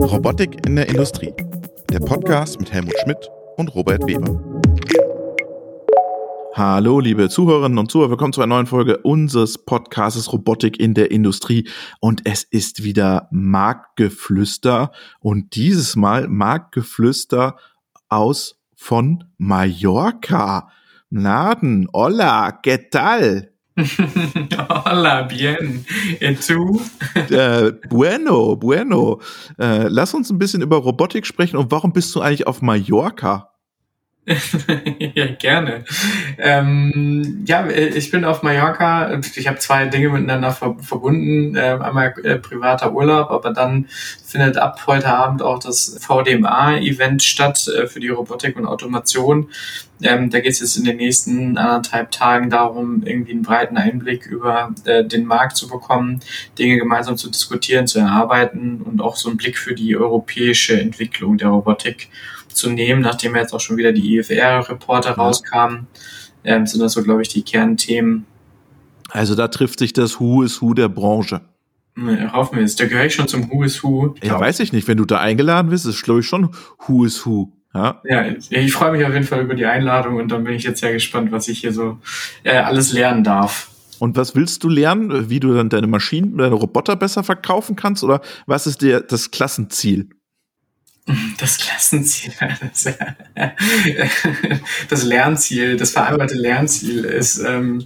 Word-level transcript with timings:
Robotik 0.00 0.66
in 0.66 0.74
der 0.76 0.88
Industrie. 0.88 1.34
Der 1.90 1.98
Podcast 2.00 2.58
mit 2.58 2.72
Helmut 2.72 2.94
Schmidt 3.02 3.30
und 3.58 3.74
Robert 3.74 4.06
Weber. 4.06 4.42
Hallo, 6.54 6.98
liebe 7.00 7.28
Zuhörerinnen 7.28 7.76
und 7.76 7.90
Zuhörer, 7.90 8.08
willkommen 8.08 8.32
zu 8.32 8.40
einer 8.40 8.54
neuen 8.54 8.64
Folge 8.66 8.96
unseres 8.96 9.58
Podcasts 9.58 10.32
Robotik 10.32 10.80
in 10.80 10.94
der 10.94 11.10
Industrie. 11.10 11.68
Und 12.00 12.22
es 12.24 12.42
ist 12.42 12.82
wieder 12.84 13.28
Marktgeflüster 13.32 14.92
und 15.20 15.54
dieses 15.54 15.94
Mal 15.94 16.26
Marktgeflüster 16.26 17.56
aus 18.08 18.62
von 18.74 19.24
Mallorca. 19.36 20.70
Laden, 21.10 21.86
hola, 21.92 22.60
¿qué 22.62 22.88
tal? 22.90 23.49
Hola, 24.84 25.22
bien. 25.22 25.84
¿Y 26.20 26.34
tú? 26.34 26.80
Äh, 27.14 27.72
bueno, 27.88 28.56
bueno. 28.56 29.18
Äh, 29.58 29.88
lass 29.88 30.14
uns 30.14 30.30
ein 30.30 30.38
bisschen 30.38 30.62
über 30.62 30.78
Robotik 30.78 31.26
sprechen 31.26 31.56
und 31.56 31.70
warum 31.70 31.92
bist 31.92 32.14
du 32.14 32.20
eigentlich 32.20 32.46
auf 32.46 32.62
Mallorca? 32.62 33.49
ja, 35.14 35.26
gerne. 35.38 35.84
Ähm, 36.38 37.44
ja, 37.46 37.66
ich 37.68 38.10
bin 38.10 38.24
auf 38.24 38.42
Mallorca. 38.42 39.18
Ich 39.34 39.48
habe 39.48 39.58
zwei 39.58 39.86
Dinge 39.86 40.10
miteinander 40.10 40.52
ver 40.52 40.76
verbunden. 40.78 41.56
Äh, 41.56 41.78
einmal 41.80 42.14
äh, 42.22 42.36
privater 42.36 42.92
Urlaub, 42.92 43.30
aber 43.30 43.52
dann 43.52 43.88
findet 44.24 44.58
ab 44.58 44.86
heute 44.86 45.08
Abend 45.08 45.42
auch 45.42 45.58
das 45.58 45.98
VDMA-Event 46.00 47.22
statt 47.22 47.66
äh, 47.68 47.86
für 47.86 47.98
die 47.98 48.08
Robotik 48.08 48.56
und 48.56 48.66
Automation. 48.66 49.48
Ähm, 50.02 50.30
da 50.30 50.40
geht 50.40 50.52
es 50.52 50.60
jetzt 50.60 50.76
in 50.76 50.84
den 50.84 50.98
nächsten 50.98 51.58
anderthalb 51.58 52.10
Tagen 52.10 52.50
darum, 52.50 53.02
irgendwie 53.04 53.32
einen 53.32 53.42
breiten 53.42 53.76
Einblick 53.76 54.26
über 54.26 54.72
äh, 54.84 55.04
den 55.04 55.24
Markt 55.24 55.56
zu 55.56 55.66
bekommen, 55.66 56.20
Dinge 56.58 56.76
gemeinsam 56.78 57.16
zu 57.16 57.30
diskutieren, 57.30 57.86
zu 57.86 57.98
erarbeiten 57.98 58.82
und 58.82 59.00
auch 59.00 59.16
so 59.16 59.28
einen 59.28 59.38
Blick 59.38 59.58
für 59.58 59.74
die 59.74 59.96
europäische 59.96 60.78
Entwicklung 60.78 61.38
der 61.38 61.48
Robotik 61.48 62.08
zu 62.54 62.70
nehmen, 62.70 63.00
nachdem 63.02 63.34
jetzt 63.36 63.52
auch 63.52 63.60
schon 63.60 63.76
wieder 63.76 63.92
die 63.92 64.16
IFR-Reporter 64.16 65.10
ja. 65.10 65.16
rauskamen, 65.16 65.86
ähm, 66.44 66.66
sind 66.66 66.80
das 66.80 66.92
so, 66.92 67.02
glaube 67.02 67.22
ich, 67.22 67.28
die 67.28 67.42
Kernthemen. 67.42 68.26
Also 69.10 69.34
da 69.34 69.48
trifft 69.48 69.78
sich 69.78 69.92
das 69.92 70.20
Who 70.20 70.42
is 70.42 70.62
Who 70.62 70.74
der 70.74 70.88
Branche. 70.88 71.40
Hoffen 72.32 72.56
wir 72.56 72.62
jetzt. 72.62 72.80
Da 72.80 72.86
gehöre 72.86 73.06
ich 73.06 73.14
schon 73.14 73.28
zum 73.28 73.50
Who 73.50 73.64
is 73.64 73.82
Who. 73.82 74.14
Ja, 74.22 74.38
weiß 74.38 74.60
ich 74.60 74.72
nicht. 74.72 74.88
Wenn 74.88 74.96
du 74.96 75.04
da 75.04 75.18
eingeladen 75.18 75.70
bist, 75.70 75.86
ist 75.86 76.02
glaube 76.02 76.20
ich 76.20 76.26
schon 76.26 76.54
Who 76.86 77.04
is 77.04 77.26
Who. 77.26 77.52
Ja, 77.74 78.00
ja 78.04 78.24
ich 78.50 78.72
freue 78.72 78.92
mich 78.92 79.04
auf 79.04 79.12
jeden 79.12 79.26
Fall 79.26 79.42
über 79.42 79.54
die 79.54 79.66
Einladung 79.66 80.16
und 80.16 80.28
dann 80.28 80.44
bin 80.44 80.54
ich 80.54 80.64
jetzt 80.64 80.80
sehr 80.80 80.92
gespannt, 80.92 81.30
was 81.30 81.48
ich 81.48 81.60
hier 81.60 81.72
so 81.72 81.98
äh, 82.42 82.56
alles 82.56 82.92
lernen 82.92 83.22
darf. 83.22 83.70
Und 83.98 84.16
was 84.16 84.34
willst 84.34 84.64
du 84.64 84.68
lernen? 84.68 85.28
Wie 85.28 85.40
du 85.40 85.52
dann 85.52 85.68
deine 85.68 85.86
Maschinen, 85.86 86.38
deine 86.38 86.54
Roboter 86.54 86.96
besser 86.96 87.22
verkaufen 87.22 87.76
kannst? 87.76 88.02
Oder 88.02 88.22
was 88.46 88.66
ist 88.66 88.80
dir 88.80 89.00
das 89.00 89.30
Klassenziel? 89.30 90.08
Das 91.38 91.58
Klassenziel, 91.58 92.32
das, 92.72 92.94
das, 94.88 95.02
Lernziel, 95.02 95.76
das 95.76 95.90
vereinbarte 95.92 96.34
Lernziel 96.34 97.04
ist 97.04 97.38
ähm, 97.38 97.84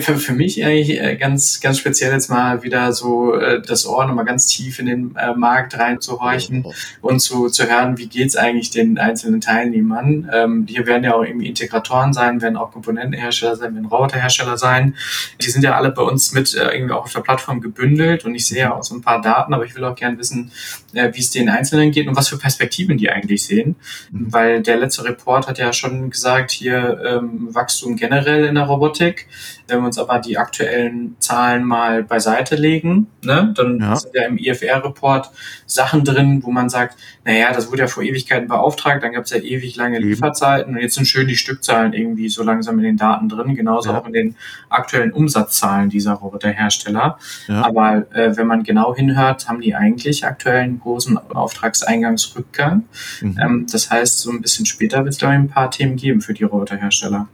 für, 0.00 0.16
für 0.16 0.32
mich 0.32 0.64
eigentlich 0.64 0.98
äh, 0.98 1.16
ganz, 1.16 1.60
ganz 1.60 1.78
speziell 1.78 2.12
jetzt 2.12 2.30
mal 2.30 2.62
wieder 2.62 2.92
so 2.92 3.34
äh, 3.34 3.60
das 3.60 3.84
Ohr 3.86 4.06
nochmal 4.06 4.24
ganz 4.24 4.46
tief 4.46 4.78
in 4.78 4.86
den 4.86 5.16
äh, 5.16 5.34
Markt 5.34 5.76
reinzuhorchen 5.76 6.66
und 7.02 7.20
zu, 7.20 7.48
zu 7.48 7.68
hören, 7.68 7.98
wie 7.98 8.06
geht's 8.06 8.36
eigentlich 8.36 8.70
den 8.70 8.96
einzelnen 8.98 9.40
Teilnehmern. 9.40 10.30
Ähm, 10.32 10.66
hier 10.68 10.86
werden 10.86 11.04
ja 11.04 11.14
auch 11.14 11.24
irgendwie 11.24 11.48
Integratoren 11.48 12.12
sein, 12.12 12.40
werden 12.40 12.56
auch 12.56 12.70
Komponentenhersteller 12.70 13.56
sein, 13.56 13.74
werden 13.74 13.86
Roboterhersteller 13.86 14.56
sein. 14.56 14.94
Die 15.40 15.50
sind 15.50 15.62
ja 15.62 15.76
alle 15.76 15.90
bei 15.90 16.02
uns 16.02 16.32
mit 16.32 16.54
äh, 16.54 16.70
irgendwie 16.70 16.94
auch 16.94 17.04
auf 17.04 17.12
der 17.12 17.20
Plattform 17.20 17.60
gebündelt 17.60 18.24
und 18.24 18.34
ich 18.34 18.46
sehe 18.46 18.60
ja 18.60 18.74
auch 18.74 18.84
so 18.84 18.94
ein 18.94 19.02
paar 19.02 19.20
Daten, 19.20 19.52
aber 19.52 19.64
ich 19.64 19.74
will 19.74 19.84
auch 19.84 19.96
gerne 19.96 20.16
wissen, 20.18 20.52
äh, 20.94 21.12
wie 21.12 21.20
es 21.20 21.30
den 21.30 21.48
Einzelnen 21.48 21.90
geht 21.90 22.06
und 22.08 22.16
was 22.16 22.28
für 22.28 22.35
Perspektiven 22.38 22.98
die 22.98 23.10
eigentlich 23.10 23.44
sehen. 23.44 23.76
Mhm. 24.10 24.32
Weil 24.32 24.62
der 24.62 24.76
letzte 24.76 25.04
Report 25.04 25.48
hat 25.48 25.58
ja 25.58 25.72
schon 25.72 26.10
gesagt, 26.10 26.50
hier 26.50 27.00
ähm, 27.04 27.54
Wachstum 27.54 27.96
generell 27.96 28.44
in 28.44 28.54
der 28.54 28.64
Robotik. 28.64 29.26
Wenn 29.68 29.80
wir 29.80 29.86
uns 29.86 29.98
aber 29.98 30.18
die 30.18 30.38
aktuellen 30.38 31.16
Zahlen 31.18 31.64
mal 31.64 32.04
beiseite 32.04 32.56
legen, 32.56 33.08
ne, 33.22 33.52
dann 33.56 33.80
ja. 33.80 33.96
sind 33.96 34.14
ja 34.14 34.26
im 34.26 34.38
IFR-Report 34.38 35.30
Sachen 35.66 36.04
drin, 36.04 36.42
wo 36.44 36.50
man 36.50 36.68
sagt, 36.68 36.96
naja, 37.24 37.52
das 37.52 37.70
wurde 37.70 37.82
ja 37.82 37.86
vor 37.88 38.02
Ewigkeiten 38.02 38.48
beauftragt, 38.48 39.02
dann 39.02 39.12
gab 39.12 39.24
es 39.24 39.30
ja 39.30 39.38
ewig 39.38 39.76
lange 39.76 39.98
Lieferzeiten 39.98 40.74
und 40.74 40.80
jetzt 40.80 40.94
sind 40.94 41.06
schön 41.06 41.26
die 41.26 41.36
Stückzahlen 41.36 41.92
irgendwie 41.92 42.28
so 42.28 42.42
langsam 42.42 42.78
in 42.78 42.84
den 42.84 42.96
Daten 42.96 43.28
drin, 43.28 43.54
genauso 43.54 43.90
ja. 43.90 43.98
auch 43.98 44.06
in 44.06 44.12
den 44.12 44.36
aktuellen 44.68 45.12
Umsatzzahlen 45.12 45.90
dieser 45.90 46.12
Roboterhersteller. 46.12 47.18
Ja. 47.48 47.64
Aber 47.64 48.06
äh, 48.14 48.36
wenn 48.36 48.46
man 48.46 48.62
genau 48.62 48.94
hinhört, 48.94 49.48
haben 49.48 49.60
die 49.60 49.74
eigentlich 49.74 50.24
aktuell 50.24 50.60
einen 50.60 50.80
großen 50.80 51.18
Auftragseingangsrückgang. 51.18 52.84
Mhm. 53.20 53.38
Ähm, 53.42 53.66
das 53.70 53.90
heißt, 53.90 54.20
so 54.20 54.30
ein 54.30 54.40
bisschen 54.40 54.66
später 54.66 54.98
wird 54.98 55.14
es, 55.14 55.18
glaube 55.18 55.34
ich, 55.34 55.40
ein 55.40 55.48
paar 55.48 55.70
Themen 55.70 55.96
geben 55.96 56.20
für 56.20 56.34
die 56.34 56.44
Roboterhersteller. 56.44 57.28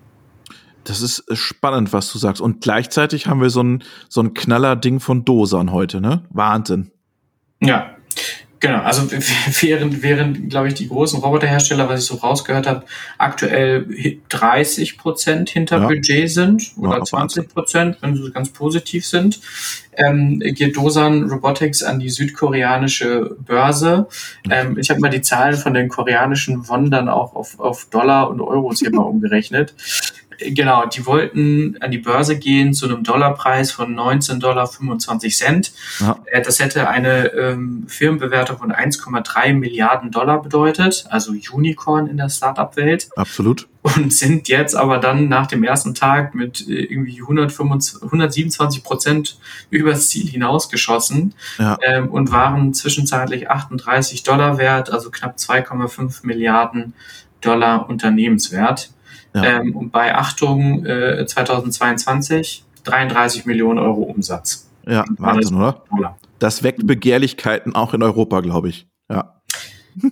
Das 0.85 1.01
ist 1.01 1.21
äh, 1.31 1.37
spannend, 1.37 1.93
was 1.93 2.13
du 2.13 2.19
sagst. 2.19 2.41
Und 2.41 2.61
gleichzeitig 2.61 3.27
haben 3.27 3.41
wir 3.41 3.51
so 3.51 3.63
ein, 3.63 3.85
so 4.09 4.21
ein 4.21 4.35
Knaller-Ding 4.35 5.01
von 5.01 5.25
Dosan 5.25 5.73
heute, 5.73 6.01
ne? 6.01 6.25
Wahnsinn. 6.31 6.91
Ja, 7.61 7.97
Genau, 8.63 8.79
also 8.83 9.11
während, 9.11 10.05
während 10.05 10.49
glaube 10.49 10.69
ich, 10.69 10.75
die 10.75 10.87
großen 10.87 11.19
Roboterhersteller, 11.19 11.89
was 11.89 12.03
ich 12.03 12.07
so 12.07 12.15
rausgehört 12.15 12.69
habe, 12.69 12.85
aktuell 13.19 14.21
30 14.29 14.99
Prozent 14.99 15.51
hinter 15.51 15.81
ja. 15.81 15.89
Budget 15.89 16.31
sind 16.31 16.71
oder 16.77 16.99
ja, 16.99 17.05
20 17.05 17.49
Prozent, 17.53 17.97
wenn 18.03 18.15
sie 18.15 18.31
ganz 18.31 18.51
positiv 18.51 19.05
sind, 19.05 19.41
ähm, 19.97 20.39
geht 20.39 20.77
Dosan 20.77 21.29
Robotics 21.29 21.83
an 21.83 21.99
die 21.99 22.09
südkoreanische 22.09 23.37
Börse. 23.41 24.07
Ähm, 24.49 24.79
ich 24.79 24.91
habe 24.91 25.01
mal 25.01 25.11
die 25.11 25.23
Zahlen 25.23 25.57
von 25.57 25.75
den 25.75 25.89
koreanischen 25.89 26.69
Won 26.69 26.89
dann 26.89 27.09
auch 27.09 27.35
auf, 27.35 27.59
auf 27.59 27.87
Dollar 27.87 28.31
und 28.31 28.41
Euros 28.41 28.79
hier 28.79 28.93
mal 28.93 29.03
umgerechnet. 29.03 29.75
Genau, 30.51 30.87
die 30.87 31.07
wollten 31.07 31.77
an 31.81 31.91
die 31.91 31.99
Börse 31.99 32.39
gehen 32.39 32.75
zu 32.75 32.87
einem 32.87 33.05
Dollarpreis 33.05 33.73
von 33.73 33.95
19,25 33.95 34.39
Dollar. 34.39 35.63
Ja. 36.01 36.19
Äh, 36.27 36.43
das 36.43 36.61
hätte 36.61 36.89
eine 36.89 37.33
ähm, 37.33 37.85
Firmenbewertung 37.87 38.59
von 38.59 38.73
1,3 38.73 39.55
Milliarden 39.55 40.11
Dollar 40.11 40.43
bedeutet, 40.43 41.07
also 41.11 41.33
Unicorn 41.33 42.07
in 42.07 42.17
der 42.17 42.29
Startup-Welt. 42.29 43.11
Absolut. 43.17 43.69
Und 43.83 44.13
sind 44.13 44.49
jetzt 44.49 44.77
aber 44.77 44.99
dann 44.99 45.29
nach 45.29 45.49
dem 45.49 45.65
ersten 45.65 45.95
Tag 45.95 46.35
mit 46.35 46.69
äh, 46.69 46.85
irgendwie 46.85 47.21
125, 47.21 48.03
127 48.03 48.85
Prozent 48.85 49.39
übers 49.71 50.09
Ziel 50.09 50.29
hinausgeschossen 50.29 51.35
ja. 51.59 51.79
ähm, 51.83 52.09
und 52.09 52.31
waren 52.31 52.75
zwischenzeitlich 52.75 53.51
38 53.51 54.23
Dollar 54.23 54.59
wert, 54.59 54.91
also 54.91 55.11
knapp 55.11 55.37
2,5 55.37 56.25
Milliarden 56.27 56.95
Dollar 57.41 57.89
Unternehmenswert. 57.89 58.93
Ja. 59.35 59.45
Ähm, 59.45 59.75
und 59.77 59.91
bei 59.91 60.15
Achtung 60.15 60.85
äh, 60.85 61.25
2022 61.27 62.65
33 62.85 63.47
Millionen 63.47 63.79
Euro 63.79 64.03
Umsatz. 64.03 64.69
Ja, 64.87 65.05
Wahnsinn, 65.19 65.57
oder? 65.57 65.83
Das 66.39 66.63
weckt 66.63 66.87
Begehrlichkeiten 66.87 67.75
auch 67.75 67.95
in 67.95 68.03
Europa, 68.03 68.41
glaube 68.41 68.69
ich. 68.69 68.89
Ja. 69.09 69.42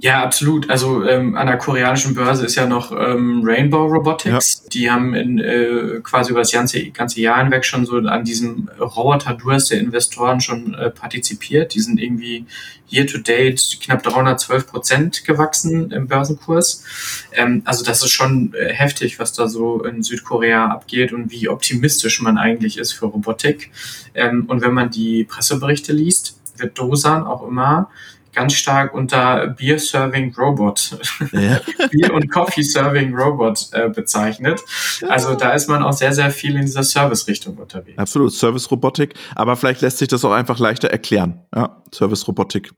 Ja, 0.00 0.22
absolut. 0.22 0.68
Also 0.68 1.04
ähm, 1.04 1.36
an 1.36 1.46
der 1.46 1.56
koreanischen 1.56 2.14
Börse 2.14 2.44
ist 2.44 2.54
ja 2.54 2.66
noch 2.66 2.92
ähm, 2.92 3.42
Rainbow 3.44 3.86
Robotics. 3.86 4.62
Ja. 4.64 4.68
Die 4.70 4.90
haben 4.90 5.14
in, 5.14 5.38
äh, 5.38 6.00
quasi 6.02 6.32
über 6.32 6.40
das 6.40 6.52
ganze, 6.52 6.90
ganze 6.90 7.20
Jahr 7.20 7.42
hinweg 7.42 7.64
schon 7.64 7.86
so 7.86 7.96
an 7.96 8.24
diesem 8.24 8.68
Roboter-Durst 8.78 9.70
der 9.70 9.80
Investoren 9.80 10.40
schon 10.40 10.74
äh, 10.74 10.90
partizipiert. 10.90 11.74
Die 11.74 11.80
sind 11.80 11.98
irgendwie 11.98 12.44
year 12.90 13.06
to 13.06 13.18
date 13.18 13.78
knapp 13.80 14.02
312 14.02 14.66
Prozent 14.66 15.24
gewachsen 15.24 15.90
im 15.92 16.08
Börsenkurs. 16.08 16.84
Ähm, 17.32 17.62
also 17.64 17.82
das 17.82 18.02
ist 18.02 18.10
schon 18.10 18.52
äh, 18.52 18.72
heftig, 18.74 19.18
was 19.18 19.32
da 19.32 19.48
so 19.48 19.82
in 19.84 20.02
Südkorea 20.02 20.66
abgeht 20.66 21.14
und 21.14 21.30
wie 21.30 21.48
optimistisch 21.48 22.20
man 22.20 22.36
eigentlich 22.36 22.76
ist 22.76 22.92
für 22.92 23.06
Robotik. 23.06 23.70
Ähm, 24.14 24.44
und 24.46 24.60
wenn 24.60 24.74
man 24.74 24.90
die 24.90 25.24
Presseberichte 25.24 25.94
liest, 25.94 26.38
wird 26.58 26.78
Dosan 26.78 27.26
auch 27.26 27.46
immer 27.46 27.88
ganz 28.32 28.54
stark 28.54 28.94
unter 28.94 29.48
Beer 29.48 29.78
Serving 29.78 30.34
Robot, 30.36 30.98
ja. 31.32 31.60
Beer 31.90 32.14
und 32.14 32.30
Coffee 32.30 32.62
Serving 32.62 33.14
Robot 33.14 33.68
äh, 33.72 33.88
bezeichnet. 33.88 34.60
Also 35.08 35.34
da 35.34 35.50
ist 35.52 35.68
man 35.68 35.82
auch 35.82 35.92
sehr, 35.92 36.12
sehr 36.12 36.30
viel 36.30 36.56
in 36.56 36.62
dieser 36.62 36.82
Service-Richtung 36.82 37.56
unterwegs. 37.56 37.98
Absolut, 37.98 38.32
Service-Robotik, 38.32 39.14
aber 39.34 39.56
vielleicht 39.56 39.80
lässt 39.80 39.98
sich 39.98 40.08
das 40.08 40.24
auch 40.24 40.32
einfach 40.32 40.58
leichter 40.58 40.88
erklären. 40.88 41.40
Ja, 41.54 41.82
Service-Robotik. 41.92 42.72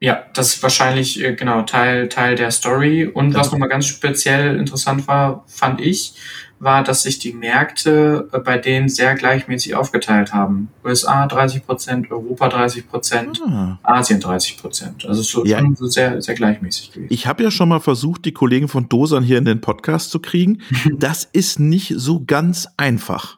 Ja, 0.00 0.24
das 0.32 0.54
ist 0.54 0.62
wahrscheinlich 0.62 1.22
äh, 1.22 1.34
genau 1.34 1.62
Teil, 1.62 2.08
Teil 2.08 2.36
der 2.36 2.50
Story. 2.50 3.06
Und 3.06 3.32
ja. 3.32 3.40
was 3.40 3.50
nochmal 3.50 3.68
ganz 3.68 3.86
speziell 3.86 4.56
interessant 4.56 5.08
war, 5.08 5.44
fand 5.48 5.80
ich, 5.80 6.14
war, 6.60 6.84
dass 6.84 7.02
sich 7.02 7.18
die 7.18 7.32
Märkte 7.32 8.28
äh, 8.32 8.38
bei 8.38 8.58
denen 8.58 8.88
sehr 8.88 9.14
gleichmäßig 9.14 9.74
aufgeteilt 9.74 10.32
haben. 10.32 10.68
USA 10.84 11.26
30 11.26 11.66
Prozent, 11.66 12.10
Europa 12.10 12.48
30 12.48 12.88
Prozent, 12.88 13.42
ah. 13.44 13.78
Asien 13.82 14.20
30 14.20 14.58
Prozent. 14.58 15.06
Also 15.06 15.22
so, 15.22 15.44
ja. 15.44 15.60
so 15.74 15.86
sehr, 15.86 16.22
sehr 16.22 16.34
gleichmäßig 16.36 16.92
gewesen. 16.92 17.12
Ich 17.12 17.26
habe 17.26 17.42
ja 17.42 17.50
schon 17.50 17.68
mal 17.68 17.80
versucht, 17.80 18.24
die 18.24 18.32
Kollegen 18.32 18.68
von 18.68 18.88
Dosan 18.88 19.24
hier 19.24 19.38
in 19.38 19.44
den 19.44 19.60
Podcast 19.60 20.10
zu 20.10 20.20
kriegen. 20.20 20.62
das 20.98 21.24
ist 21.24 21.58
nicht 21.58 21.94
so 21.96 22.22
ganz 22.24 22.68
einfach. 22.76 23.37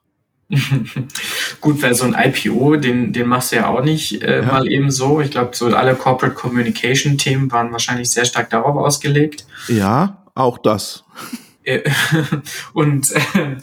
Gut, 1.61 1.83
weil 1.83 1.95
so 1.95 2.05
ein 2.05 2.15
IPO, 2.15 2.77
den, 2.77 3.13
den 3.13 3.29
machst 3.29 3.53
du 3.53 3.57
ja 3.57 3.69
auch 3.69 3.83
nicht 3.83 4.23
äh, 4.23 4.41
ja. 4.41 4.47
mal 4.47 4.71
eben 4.71 4.91
so. 4.91 5.21
Ich 5.21 5.31
glaube, 5.31 5.55
so 5.55 5.67
alle 5.67 5.95
Corporate 5.95 6.35
Communication 6.35 7.19
Themen 7.19 7.51
waren 7.53 7.73
wahrscheinlich 7.73 8.11
sehr 8.11 8.25
stark 8.25 8.51
darauf 8.51 8.77
ausgelegt. 8.77 9.47
Ja, 9.69 10.25
auch 10.35 10.59
das. 10.59 11.05
Äh, 11.63 11.83
und 12.73 13.11
äh, 13.13 13.57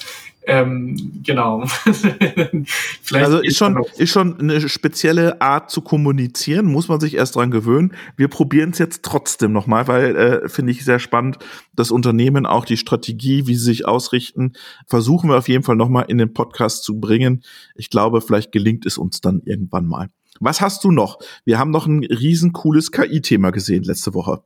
ähm, 0.47 1.21
genau. 1.23 1.65
also 3.11 3.39
ist 3.39 3.57
schon, 3.57 3.83
ist 3.97 4.11
schon 4.11 4.39
eine 4.39 4.69
spezielle 4.69 5.41
Art 5.41 5.69
zu 5.69 5.81
kommunizieren, 5.81 6.67
muss 6.67 6.87
man 6.87 7.01
sich 7.01 7.15
erst 7.15 7.35
dran 7.35 7.51
gewöhnen. 7.51 7.93
Wir 8.15 8.29
probieren 8.29 8.69
es 8.69 8.79
jetzt 8.79 9.03
trotzdem 9.03 9.51
nochmal, 9.51 9.89
weil 9.89 10.15
äh, 10.15 10.49
finde 10.49 10.71
ich 10.71 10.85
sehr 10.85 10.99
spannend, 10.99 11.37
das 11.75 11.91
Unternehmen 11.91 12.45
auch 12.45 12.63
die 12.63 12.77
Strategie, 12.77 13.45
wie 13.45 13.55
sie 13.55 13.65
sich 13.65 13.85
ausrichten, 13.85 14.53
versuchen 14.85 15.29
wir 15.29 15.37
auf 15.37 15.49
jeden 15.49 15.63
Fall 15.63 15.75
nochmal 15.75 16.05
in 16.07 16.17
den 16.17 16.33
Podcast 16.33 16.85
zu 16.85 16.97
bringen. 16.97 17.43
Ich 17.75 17.89
glaube, 17.89 18.21
vielleicht 18.21 18.53
gelingt 18.53 18.85
es 18.85 18.97
uns 18.97 19.19
dann 19.19 19.41
irgendwann 19.43 19.85
mal. 19.85 20.07
Was 20.39 20.61
hast 20.61 20.85
du 20.85 20.91
noch? 20.91 21.19
Wir 21.43 21.59
haben 21.59 21.71
noch 21.71 21.87
ein 21.87 22.05
riesen 22.05 22.53
cooles 22.53 22.93
KI-Thema 22.93 23.51
gesehen 23.51 23.83
letzte 23.83 24.13
Woche. 24.13 24.43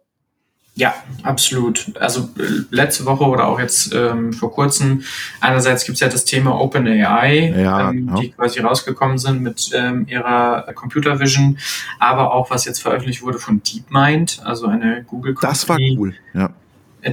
Ja, 0.73 0.93
absolut. 1.23 1.91
Also 1.99 2.29
äh, 2.39 2.63
letzte 2.69 3.05
Woche 3.05 3.25
oder 3.25 3.47
auch 3.47 3.59
jetzt 3.59 3.93
ähm, 3.93 4.31
vor 4.31 4.53
kurzem, 4.53 5.03
einerseits 5.41 5.83
gibt 5.85 5.95
es 5.95 5.99
ja 5.99 6.07
das 6.07 6.23
Thema 6.23 6.59
OpenAI, 6.59 7.53
ja, 7.61 7.89
ähm, 7.89 8.15
die 8.19 8.31
quasi 8.31 8.61
rausgekommen 8.61 9.17
sind 9.17 9.41
mit 9.41 9.71
ähm, 9.73 10.07
ihrer 10.07 10.71
Computer 10.73 11.19
Vision, 11.19 11.57
aber 11.99 12.33
auch 12.33 12.49
was 12.51 12.65
jetzt 12.65 12.81
veröffentlicht 12.81 13.21
wurde 13.21 13.37
von 13.37 13.61
DeepMind, 13.61 14.41
also 14.45 14.67
eine 14.67 15.03
Google. 15.03 15.35
Das 15.41 15.67
war 15.67 15.77
cool, 15.97 16.13
ja 16.33 16.51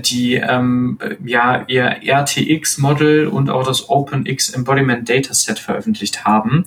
die 0.05 0.35
ähm, 0.35 0.99
ja 1.25 1.65
ihr 1.67 2.03
RTX-Model 2.05 3.27
und 3.27 3.49
auch 3.49 3.67
das 3.67 3.89
OpenX 3.89 4.51
Embodiment 4.51 5.09
Dataset 5.09 5.59
veröffentlicht 5.59 6.27
haben. 6.27 6.67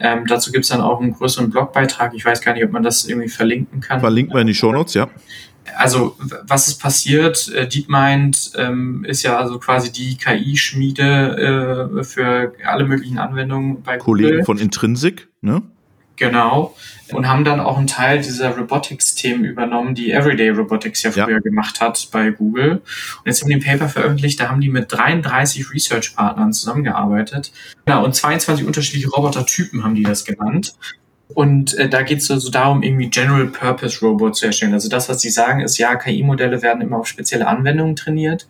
Ähm, 0.00 0.26
dazu 0.26 0.50
gibt's 0.52 0.68
dann 0.68 0.80
auch 0.80 0.98
einen 0.98 1.12
größeren 1.12 1.50
Blogbeitrag. 1.50 2.14
Ich 2.14 2.24
weiß 2.24 2.40
gar 2.40 2.54
nicht, 2.54 2.64
ob 2.64 2.72
man 2.72 2.82
das 2.82 3.04
irgendwie 3.04 3.28
verlinken 3.28 3.82
kann. 3.82 4.00
Verlinken 4.00 4.34
wir 4.34 4.40
in 4.40 4.46
die 4.46 4.54
Shownotes, 4.54 4.94
ja 4.94 5.08
also 5.76 6.16
was 6.46 6.68
ist 6.68 6.80
passiert? 6.80 7.52
Äh, 7.52 7.68
DeepMind 7.68 8.52
ähm, 8.56 9.04
ist 9.04 9.22
ja 9.22 9.38
also 9.38 9.58
quasi 9.58 9.92
die 9.92 10.16
KI-Schmiede 10.16 11.90
äh, 11.98 12.04
für 12.04 12.54
alle 12.64 12.84
möglichen 12.84 13.18
Anwendungen 13.18 13.82
bei 13.82 13.98
Kollegen 13.98 14.30
Google. 14.30 14.44
von 14.44 14.58
Intrinsic, 14.58 15.28
ne? 15.40 15.62
Genau. 16.16 16.76
Und 17.10 17.28
haben 17.28 17.44
dann 17.44 17.58
auch 17.58 17.78
einen 17.78 17.86
Teil 17.86 18.20
dieser 18.20 18.56
Robotics-Themen 18.56 19.44
übernommen, 19.44 19.94
die 19.94 20.12
Everyday 20.12 20.50
Robotics 20.50 21.02
ja 21.02 21.10
früher 21.10 21.28
ja. 21.30 21.38
gemacht 21.40 21.80
hat 21.80 22.08
bei 22.12 22.30
Google. 22.30 22.74
Und 22.74 23.26
jetzt 23.26 23.42
haben 23.42 23.48
die 23.48 23.56
ein 23.56 23.60
Paper 23.60 23.88
veröffentlicht, 23.88 24.38
da 24.38 24.48
haben 24.48 24.60
die 24.60 24.68
mit 24.68 24.92
33 24.92 25.72
Research-Partnern 25.72 26.52
zusammengearbeitet. 26.52 27.52
Ja, 27.88 27.98
und 27.98 28.14
22 28.14 28.66
unterschiedliche 28.66 29.10
Robotertypen 29.10 29.82
haben 29.82 29.94
die 29.94 30.04
das 30.04 30.24
genannt. 30.24 30.74
Und 31.34 31.74
äh, 31.78 31.88
da 31.88 32.02
geht 32.02 32.18
es 32.18 32.30
also 32.30 32.50
darum, 32.50 32.82
irgendwie 32.82 33.08
General 33.08 33.46
Purpose 33.46 34.00
Robots 34.04 34.40
zu 34.40 34.46
erstellen. 34.46 34.74
Also 34.74 34.88
das, 34.88 35.08
was 35.08 35.20
sie 35.20 35.30
sagen, 35.30 35.60
ist, 35.60 35.78
ja, 35.78 35.94
KI-Modelle 35.96 36.62
werden 36.62 36.82
immer 36.82 36.98
auf 36.98 37.06
spezielle 37.06 37.46
Anwendungen 37.46 37.96
trainiert. 37.96 38.46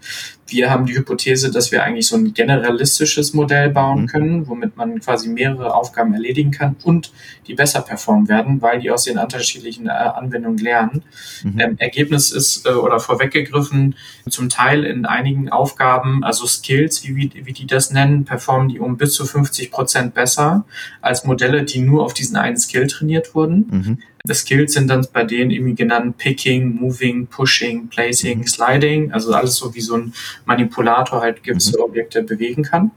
Wir 0.52 0.70
haben 0.70 0.86
die 0.86 0.94
Hypothese, 0.94 1.50
dass 1.50 1.72
wir 1.72 1.82
eigentlich 1.82 2.06
so 2.06 2.16
ein 2.16 2.34
generalistisches 2.34 3.32
Modell 3.32 3.70
bauen 3.70 4.02
mhm. 4.02 4.06
können, 4.06 4.48
womit 4.48 4.76
man 4.76 5.00
quasi 5.00 5.28
mehrere 5.28 5.74
Aufgaben 5.74 6.14
erledigen 6.14 6.50
kann 6.50 6.76
und 6.82 7.12
die 7.46 7.54
besser 7.54 7.80
performen 7.80 8.28
werden, 8.28 8.62
weil 8.62 8.80
die 8.80 8.90
aus 8.90 9.04
den 9.04 9.18
unterschiedlichen 9.18 9.86
äh, 9.86 9.90
Anwendungen 9.90 10.58
lernen. 10.58 11.02
Mhm. 11.42 11.58
Ähm, 11.58 11.76
Ergebnis 11.78 12.30
ist, 12.30 12.66
äh, 12.66 12.70
oder 12.70 13.00
vorweggegriffen, 13.00 13.96
zum 14.28 14.48
Teil 14.48 14.84
in 14.84 15.06
einigen 15.06 15.48
Aufgaben, 15.48 16.22
also 16.22 16.46
Skills, 16.46 17.02
wie, 17.04 17.16
wie, 17.16 17.46
wie 17.46 17.52
die 17.52 17.66
das 17.66 17.90
nennen, 17.90 18.24
performen 18.24 18.68
die 18.68 18.78
um 18.78 18.96
bis 18.96 19.14
zu 19.14 19.24
50 19.24 19.70
Prozent 19.70 20.14
besser 20.14 20.64
als 21.00 21.24
Modelle, 21.24 21.64
die 21.64 21.80
nur 21.80 22.04
auf 22.04 22.14
diesen 22.14 22.36
einen 22.36 22.58
Skill 22.58 22.86
trainiert 22.86 23.34
wurden. 23.34 23.66
Mhm. 23.70 23.98
The 24.24 24.34
Skills 24.34 24.74
sind 24.74 24.88
dann 24.88 25.04
bei 25.12 25.24
denen 25.24 25.50
irgendwie 25.50 25.74
genannt 25.74 26.16
Picking, 26.16 26.76
Moving, 26.76 27.26
Pushing, 27.26 27.88
Placing, 27.88 28.38
mhm. 28.38 28.46
Sliding, 28.46 29.12
also 29.12 29.32
alles 29.34 29.56
so 29.56 29.74
wie 29.74 29.80
so 29.80 29.96
ein 29.96 30.14
Manipulator 30.44 31.20
halt 31.20 31.42
gewisse 31.42 31.76
mhm. 31.76 31.84
Objekte 31.84 32.22
bewegen 32.22 32.62
kann. 32.62 32.92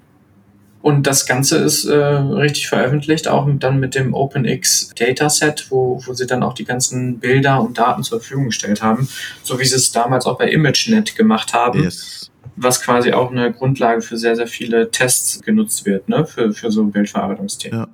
Und 0.86 1.08
das 1.08 1.26
Ganze 1.26 1.58
ist 1.58 1.86
äh, 1.86 1.96
richtig 1.96 2.68
veröffentlicht, 2.68 3.28
auch 3.28 3.50
dann 3.58 3.80
mit 3.80 3.96
dem 3.96 4.14
OpenX 4.14 4.92
Dataset, 4.96 5.66
wo, 5.72 6.00
wo 6.06 6.14
sie 6.14 6.28
dann 6.28 6.44
auch 6.44 6.54
die 6.54 6.64
ganzen 6.64 7.18
Bilder 7.18 7.60
und 7.60 7.80
Daten 7.80 8.04
zur 8.04 8.20
Verfügung 8.20 8.46
gestellt 8.46 8.84
haben, 8.84 9.10
so 9.42 9.60
wie 9.60 9.66
sie 9.66 9.78
es 9.78 9.92
damals 9.92 10.28
auch 10.28 10.38
bei 10.38 10.48
ImageNet 10.48 11.16
gemacht 11.16 11.56
haben. 11.56 11.82
Yes. 11.82 12.30
Was 12.56 12.84
quasi 12.84 13.14
auch 13.14 13.32
eine 13.32 13.52
Grundlage 13.52 14.04
für 14.04 14.20
sehr, 14.20 14.36
sehr 14.36 14.46
viele 14.46 14.92
Tests 14.92 15.42
genutzt 15.42 15.88
wird, 15.88 16.08
ne, 16.08 16.28
für, 16.28 16.54
für 16.54 16.72
so 16.72 16.84
Bildverarbeitungsthemen. 16.84 17.80
Ja. 17.80 17.88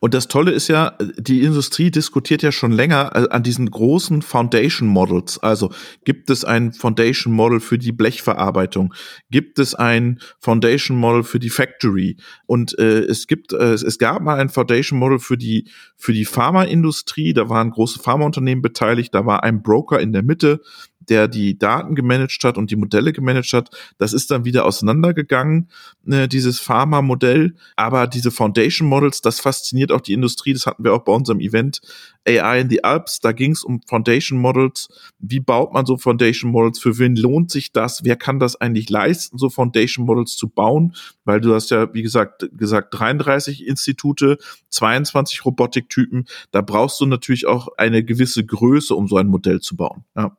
Und 0.00 0.14
das 0.14 0.28
Tolle 0.28 0.52
ist 0.52 0.68
ja, 0.68 0.96
die 1.16 1.42
Industrie 1.42 1.90
diskutiert 1.90 2.42
ja 2.42 2.52
schon 2.52 2.72
länger 2.72 3.12
äh, 3.14 3.28
an 3.30 3.42
diesen 3.42 3.70
großen 3.70 4.22
Foundation 4.22 4.88
Models. 4.88 5.38
Also 5.38 5.72
gibt 6.04 6.30
es 6.30 6.44
ein 6.44 6.72
Foundation 6.72 7.32
Model 7.32 7.60
für 7.60 7.78
die 7.78 7.92
Blechverarbeitung? 7.92 8.94
Gibt 9.30 9.58
es 9.58 9.74
ein 9.74 10.20
Foundation 10.38 10.96
Model 10.96 11.22
für 11.22 11.38
die 11.38 11.50
Factory? 11.50 12.16
Und 12.46 12.78
äh, 12.78 13.00
es 13.00 13.26
gibt, 13.26 13.52
äh, 13.52 13.74
es 13.74 13.98
gab 13.98 14.22
mal 14.22 14.38
ein 14.38 14.48
Foundation 14.48 14.98
Model 14.98 15.18
für 15.18 15.36
die 15.36 15.68
für 15.96 16.12
die 16.12 16.24
Pharmaindustrie. 16.24 17.32
Da 17.32 17.48
waren 17.48 17.70
große 17.70 17.98
Pharmaunternehmen 17.98 18.62
beteiligt. 18.62 19.14
Da 19.14 19.26
war 19.26 19.42
ein 19.42 19.62
Broker 19.62 20.00
in 20.00 20.12
der 20.12 20.22
Mitte 20.22 20.60
der 21.08 21.28
die 21.28 21.58
Daten 21.58 21.94
gemanagt 21.94 22.42
hat 22.44 22.58
und 22.58 22.70
die 22.70 22.76
Modelle 22.76 23.12
gemanagt 23.12 23.52
hat. 23.52 23.70
Das 23.98 24.12
ist 24.12 24.30
dann 24.30 24.44
wieder 24.44 24.64
auseinandergegangen, 24.64 25.68
äh, 26.06 26.28
dieses 26.28 26.60
Pharma-Modell. 26.60 27.54
Aber 27.76 28.06
diese 28.06 28.30
Foundation 28.30 28.88
Models, 28.88 29.20
das 29.20 29.40
fasziniert 29.40 29.92
auch 29.92 30.00
die 30.00 30.12
Industrie. 30.12 30.52
Das 30.52 30.66
hatten 30.66 30.84
wir 30.84 30.92
auch 30.92 31.04
bei 31.04 31.12
unserem 31.12 31.40
Event 31.40 31.80
AI 32.26 32.60
in 32.60 32.70
the 32.70 32.84
Alps. 32.84 33.20
Da 33.20 33.32
ging 33.32 33.52
es 33.52 33.62
um 33.62 33.80
Foundation 33.86 34.38
Models. 34.38 34.88
Wie 35.18 35.40
baut 35.40 35.72
man 35.72 35.86
so 35.86 35.96
Foundation 35.96 36.50
Models? 36.50 36.78
Für 36.78 36.98
wen 36.98 37.16
lohnt 37.16 37.50
sich 37.50 37.72
das? 37.72 38.04
Wer 38.04 38.16
kann 38.16 38.38
das 38.38 38.56
eigentlich 38.56 38.90
leisten, 38.90 39.38
so 39.38 39.48
Foundation 39.50 40.06
Models 40.06 40.36
zu 40.36 40.48
bauen? 40.48 40.94
Weil 41.24 41.40
du 41.40 41.54
hast 41.54 41.70
ja, 41.70 41.92
wie 41.94 42.02
gesagt, 42.02 42.48
gesagt 42.52 42.94
33 42.98 43.66
Institute, 43.66 44.38
22 44.70 45.44
Robotiktypen. 45.44 46.26
Da 46.50 46.60
brauchst 46.60 47.00
du 47.00 47.06
natürlich 47.06 47.46
auch 47.46 47.68
eine 47.76 48.04
gewisse 48.04 48.44
Größe, 48.44 48.94
um 48.94 49.08
so 49.08 49.16
ein 49.16 49.28
Modell 49.28 49.60
zu 49.60 49.76
bauen. 49.76 50.04
Ja. 50.16 50.36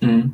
Mhm. 0.00 0.22
Und 0.22 0.32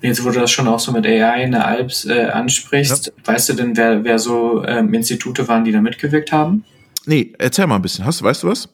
jetzt, 0.00 0.24
wo 0.24 0.30
du 0.30 0.40
das 0.40 0.50
schon 0.50 0.68
auch 0.68 0.80
so 0.80 0.92
mit 0.92 1.06
AI 1.06 1.44
in 1.44 1.52
der 1.52 1.66
Alps 1.66 2.04
äh, 2.04 2.26
ansprichst, 2.26 3.06
ja. 3.06 3.12
weißt 3.24 3.50
du 3.50 3.54
denn, 3.54 3.76
wer, 3.76 4.04
wer 4.04 4.18
so 4.18 4.64
ähm, 4.64 4.92
Institute 4.94 5.46
waren, 5.48 5.64
die 5.64 5.72
da 5.72 5.80
mitgewirkt 5.80 6.32
haben? 6.32 6.64
Nee, 7.06 7.32
erzähl 7.38 7.66
mal 7.66 7.76
ein 7.76 7.82
bisschen. 7.82 8.04
Hast, 8.04 8.22
weißt 8.22 8.42
du 8.42 8.48
was? 8.48 8.68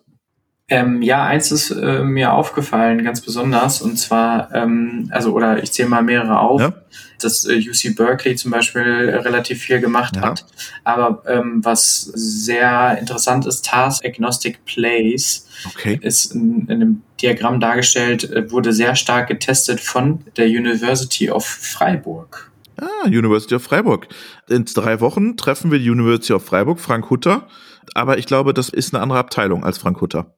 Ähm, 0.68 1.02
ja, 1.02 1.26
eins 1.26 1.52
ist 1.52 1.70
äh, 1.72 2.02
mir 2.02 2.32
aufgefallen, 2.32 3.04
ganz 3.04 3.20
besonders, 3.20 3.82
und 3.82 3.98
zwar, 3.98 4.50
ähm, 4.54 5.10
also, 5.12 5.34
oder 5.34 5.62
ich 5.62 5.72
zähle 5.72 5.90
mal 5.90 6.02
mehrere 6.02 6.40
auf, 6.40 6.58
ja. 6.58 6.72
dass 7.20 7.44
äh, 7.44 7.58
UC 7.58 7.94
Berkeley 7.94 8.34
zum 8.36 8.50
Beispiel 8.50 8.82
relativ 8.82 9.60
viel 9.60 9.80
gemacht 9.80 10.16
ja. 10.16 10.22
hat. 10.22 10.46
Aber 10.82 11.22
ähm, 11.26 11.60
was 11.62 12.00
sehr 12.14 12.96
interessant 12.98 13.44
ist, 13.44 13.66
Task 13.66 14.06
Agnostic 14.06 14.64
Place 14.64 15.46
okay. 15.66 15.98
ist 16.00 16.34
in, 16.34 16.62
in 16.62 16.70
einem 16.70 17.02
Diagramm 17.20 17.60
dargestellt, 17.60 18.30
äh, 18.30 18.50
wurde 18.50 18.72
sehr 18.72 18.96
stark 18.96 19.28
getestet 19.28 19.80
von 19.80 20.24
der 20.38 20.46
University 20.46 21.30
of 21.30 21.44
Freiburg. 21.44 22.50
Ah, 22.80 23.06
University 23.06 23.54
of 23.54 23.62
Freiburg. 23.62 24.08
In 24.48 24.64
drei 24.64 25.00
Wochen 25.00 25.36
treffen 25.36 25.70
wir 25.70 25.78
die 25.78 25.90
University 25.90 26.32
of 26.32 26.42
Freiburg, 26.42 26.80
Frank 26.80 27.10
Hutter. 27.10 27.48
Aber 27.92 28.16
ich 28.16 28.24
glaube, 28.24 28.54
das 28.54 28.70
ist 28.70 28.94
eine 28.94 29.02
andere 29.02 29.18
Abteilung 29.18 29.62
als 29.62 29.76
Frank 29.76 30.00
Hutter. 30.00 30.34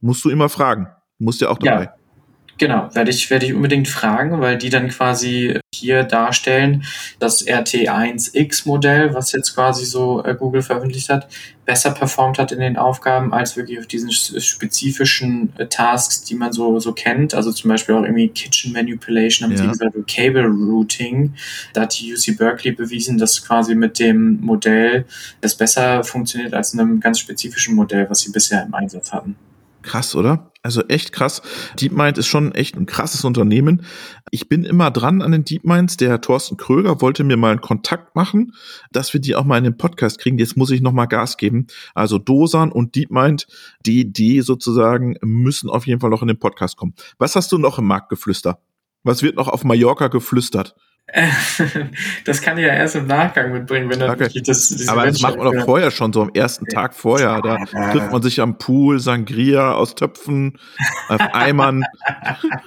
Musst 0.00 0.24
du 0.24 0.30
immer 0.30 0.48
fragen. 0.48 0.88
Musst 1.18 1.40
ja 1.40 1.48
auch 1.48 1.58
dabei. 1.58 1.84
Ja. 1.84 1.94
Genau, 2.58 2.92
werde 2.92 3.10
ich, 3.10 3.30
werde 3.30 3.46
ich 3.46 3.54
unbedingt 3.54 3.86
fragen, 3.86 4.40
weil 4.40 4.58
die 4.58 4.68
dann 4.68 4.88
quasi 4.88 5.60
hier 5.72 6.02
darstellen, 6.02 6.82
das 7.20 7.46
RT1X-Modell, 7.46 9.14
was 9.14 9.30
jetzt 9.30 9.54
quasi 9.54 9.84
so 9.84 10.24
äh, 10.24 10.34
Google 10.34 10.62
veröffentlicht 10.62 11.08
hat, 11.08 11.28
besser 11.64 11.92
performt 11.92 12.38
hat 12.38 12.50
in 12.50 12.58
den 12.58 12.76
Aufgaben 12.76 13.32
als 13.32 13.56
wirklich 13.56 13.78
auf 13.78 13.86
diesen 13.86 14.10
spezifischen 14.10 15.52
äh, 15.56 15.66
Tasks, 15.66 16.24
die 16.24 16.34
man 16.34 16.52
so, 16.52 16.80
so 16.80 16.92
kennt. 16.92 17.32
Also 17.32 17.52
zum 17.52 17.68
Beispiel 17.68 17.94
auch 17.94 18.02
irgendwie 18.02 18.28
Kitchen 18.28 18.72
Manipulation, 18.72 19.48
haben 19.48 19.56
ja. 19.56 19.62
sie 19.62 19.68
gesagt, 19.68 19.94
Cable 20.08 20.46
Routing. 20.46 21.34
Da 21.74 21.82
hat 21.82 21.98
die 22.00 22.12
UC 22.12 22.36
Berkeley 22.36 22.72
bewiesen, 22.72 23.18
dass 23.18 23.46
quasi 23.46 23.76
mit 23.76 24.00
dem 24.00 24.40
Modell 24.40 25.04
das 25.40 25.54
besser 25.54 26.02
funktioniert 26.02 26.54
als 26.54 26.74
in 26.74 26.80
einem 26.80 26.98
ganz 26.98 27.20
spezifischen 27.20 27.76
Modell, 27.76 28.10
was 28.10 28.20
sie 28.20 28.32
bisher 28.32 28.64
im 28.64 28.74
Einsatz 28.74 29.12
hatten. 29.12 29.36
Krass, 29.82 30.14
oder? 30.14 30.52
Also 30.62 30.82
echt 30.88 31.12
krass. 31.12 31.40
DeepMind 31.80 32.18
ist 32.18 32.26
schon 32.26 32.52
echt 32.52 32.76
ein 32.76 32.86
krasses 32.86 33.24
Unternehmen. 33.24 33.86
Ich 34.30 34.48
bin 34.48 34.64
immer 34.64 34.90
dran 34.90 35.22
an 35.22 35.32
den 35.32 35.44
DeepMinds. 35.44 35.96
Der 35.96 36.20
Thorsten 36.20 36.56
Kröger 36.56 37.00
wollte 37.00 37.22
mir 37.22 37.36
mal 37.36 37.52
einen 37.52 37.60
Kontakt 37.60 38.16
machen, 38.16 38.52
dass 38.90 39.14
wir 39.14 39.20
die 39.20 39.36
auch 39.36 39.44
mal 39.44 39.58
in 39.58 39.64
den 39.64 39.76
Podcast 39.76 40.18
kriegen. 40.18 40.36
Jetzt 40.36 40.56
muss 40.56 40.70
ich 40.70 40.80
noch 40.80 40.92
mal 40.92 41.06
Gas 41.06 41.36
geben. 41.36 41.68
Also 41.94 42.18
Dosan 42.18 42.72
und 42.72 42.96
DeepMind, 42.96 43.46
die, 43.86 44.12
die 44.12 44.40
sozusagen 44.40 45.16
müssen 45.22 45.70
auf 45.70 45.86
jeden 45.86 46.00
Fall 46.00 46.10
noch 46.10 46.22
in 46.22 46.28
den 46.28 46.38
Podcast 46.38 46.76
kommen. 46.76 46.94
Was 47.18 47.36
hast 47.36 47.52
du 47.52 47.58
noch 47.58 47.78
im 47.78 47.86
Marktgeflüster? 47.86 48.60
Was 49.04 49.22
wird 49.22 49.36
noch 49.36 49.48
auf 49.48 49.64
Mallorca 49.64 50.08
geflüstert? 50.08 50.74
das 52.26 52.42
kann 52.42 52.58
ich 52.58 52.66
ja 52.66 52.74
erst 52.74 52.94
im 52.96 53.06
Nachgang 53.06 53.50
mitbringen, 53.50 53.88
wenn 53.88 53.98
dann 53.98 54.10
okay. 54.10 54.42
das, 54.44 54.86
Aber 54.88 55.06
das 55.06 55.22
macht 55.22 55.38
man 55.38 55.52
doch 55.52 55.64
vorher 55.64 55.90
schon, 55.90 56.12
so 56.12 56.20
am 56.20 56.30
ersten 56.34 56.66
Tag 56.66 56.94
vorher. 56.94 57.40
Da 57.40 57.64
trifft 57.92 58.12
man 58.12 58.20
sich 58.20 58.42
am 58.42 58.58
Pool, 58.58 59.00
Sangria 59.00 59.72
aus 59.72 59.94
Töpfen, 59.94 60.58
auf 61.08 61.20
Eimern. 61.32 61.84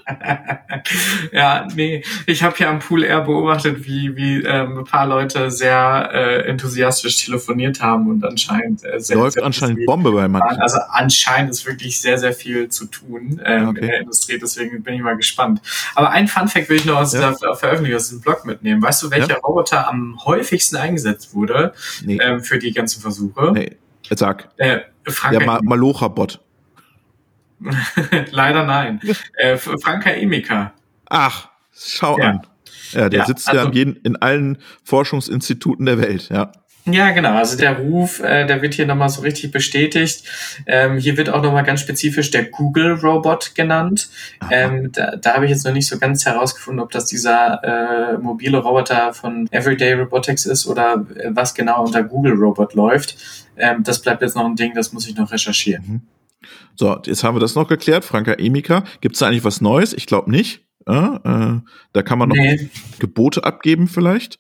ja, 1.31 1.67
nee, 1.75 2.03
ich 2.25 2.41
habe 2.41 2.55
hier 2.57 2.69
am 2.69 2.79
Pool 2.79 3.03
eher 3.03 3.21
beobachtet, 3.21 3.86
wie, 3.86 4.15
wie 4.15 4.41
ähm, 4.41 4.79
ein 4.79 4.86
paar 4.86 5.05
Leute 5.05 5.51
sehr 5.51 6.10
äh, 6.12 6.50
enthusiastisch 6.50 7.17
telefoniert 7.25 7.79
haben 7.79 8.10
und 8.10 8.25
anscheinend 8.25 8.83
äh, 8.83 9.00
sehr, 9.00 9.17
Läuft 9.17 9.33
sehr 9.33 9.43
anscheinend 9.43 9.86
Bombe 9.86 10.12
bei 10.12 10.27
manchen. 10.27 10.60
Also 10.60 10.79
anscheinend 10.89 11.51
ist 11.51 11.67
wirklich 11.67 12.01
sehr, 12.01 12.17
sehr 12.17 12.33
viel 12.33 12.69
zu 12.69 12.86
tun 12.86 13.39
ähm, 13.45 13.69
okay. 13.69 13.81
in 13.81 13.88
der 13.88 14.00
Industrie, 14.00 14.39
deswegen 14.39 14.81
bin 14.81 14.95
ich 14.95 15.01
mal 15.01 15.15
gespannt. 15.15 15.62
Aber 15.93 16.10
ein 16.10 16.27
Fun-Fact 16.27 16.69
will 16.69 16.77
ich 16.77 16.86
noch 16.86 16.98
aus 16.98 17.13
ja. 17.13 17.31
dieser 17.31 17.55
Veröffentlichung, 17.55 17.98
aus 17.98 18.10
diesem 18.10 18.21
Blog 18.21 18.30
Blog 18.33 18.45
mitnehmen. 18.45 18.81
Weißt 18.81 19.03
du, 19.03 19.11
welcher 19.11 19.29
ja. 19.29 19.38
Roboter 19.38 19.88
am 19.88 20.23
häufigsten 20.25 20.77
eingesetzt 20.77 21.33
wurde 21.33 21.73
nee. 22.03 22.17
ähm, 22.21 22.41
für 22.41 22.59
die 22.59 22.71
ganzen 22.71 23.01
Versuche? 23.01 23.51
Nee. 23.53 23.77
Sag. 24.09 24.50
Äh, 24.57 24.81
Franka 25.05 25.38
Der 25.38 25.47
Ma 25.47 25.59
Malocha-Bot. 25.61 26.39
Leider 28.31 28.65
nein. 28.65 29.00
äh, 29.35 29.57
Franka 29.57 30.09
Emika. 30.09 30.73
Ach, 31.09 31.50
schau 31.73 32.17
ja. 32.17 32.29
an. 32.29 32.47
Ja, 32.91 33.09
der 33.09 33.19
ja, 33.21 33.25
sitzt 33.25 33.47
also, 33.50 33.69
ja 33.69 33.93
in 34.03 34.15
allen 34.17 34.57
Forschungsinstituten 34.83 35.85
der 35.85 35.97
Welt, 36.00 36.29
ja. 36.29 36.51
Ja, 36.85 37.11
genau. 37.11 37.33
Also 37.33 37.57
der 37.57 37.77
Ruf, 37.77 38.21
äh, 38.21 38.45
der 38.47 38.61
wird 38.61 38.73
hier 38.73 38.88
nochmal 38.88 39.09
so 39.09 39.21
richtig 39.21 39.51
bestätigt. 39.51 40.23
Ähm, 40.65 40.97
hier 40.97 41.15
wird 41.15 41.29
auch 41.29 41.43
nochmal 41.43 41.63
ganz 41.63 41.81
spezifisch 41.81 42.31
der 42.31 42.45
Google 42.45 42.93
Robot 42.93 43.53
genannt. 43.53 44.09
Ähm, 44.50 44.91
da 44.91 45.15
da 45.15 45.35
habe 45.35 45.45
ich 45.45 45.51
jetzt 45.51 45.65
noch 45.65 45.73
nicht 45.73 45.88
so 45.88 46.00
ganz 46.00 46.25
herausgefunden, 46.25 46.81
ob 46.81 46.91
das 46.91 47.05
dieser 47.05 48.13
äh, 48.13 48.17
mobile 48.17 48.57
Roboter 48.57 49.13
von 49.13 49.47
Everyday 49.51 49.93
Robotics 49.93 50.45
ist 50.45 50.65
oder 50.65 51.05
äh, 51.15 51.29
was 51.29 51.53
genau 51.53 51.83
unter 51.83 52.03
Google 52.03 52.33
Robot 52.33 52.73
läuft. 52.73 53.15
Ähm, 53.57 53.83
das 53.83 54.01
bleibt 54.01 54.21
jetzt 54.21 54.35
noch 54.35 54.45
ein 54.45 54.55
Ding, 54.55 54.73
das 54.73 54.91
muss 54.91 55.07
ich 55.07 55.15
noch 55.15 55.31
recherchieren. 55.31 55.83
Mhm. 55.88 56.01
So, 56.75 56.97
jetzt 57.05 57.23
haben 57.23 57.35
wir 57.35 57.39
das 57.39 57.53
noch 57.53 57.67
geklärt. 57.67 58.03
Franka 58.03 58.33
Emika. 58.33 58.83
Gibt 59.01 59.15
es 59.15 59.19
da 59.19 59.27
eigentlich 59.27 59.43
was 59.43 59.61
Neues? 59.61 59.93
Ich 59.93 60.07
glaube 60.07 60.31
nicht. 60.31 60.65
Ja, 60.88 61.17
äh, 61.23 61.59
da 61.93 62.01
kann 62.01 62.17
man 62.17 62.29
noch 62.29 62.35
nee. 62.35 62.69
Gebote 62.97 63.43
abgeben 63.43 63.88
vielleicht. 63.88 64.39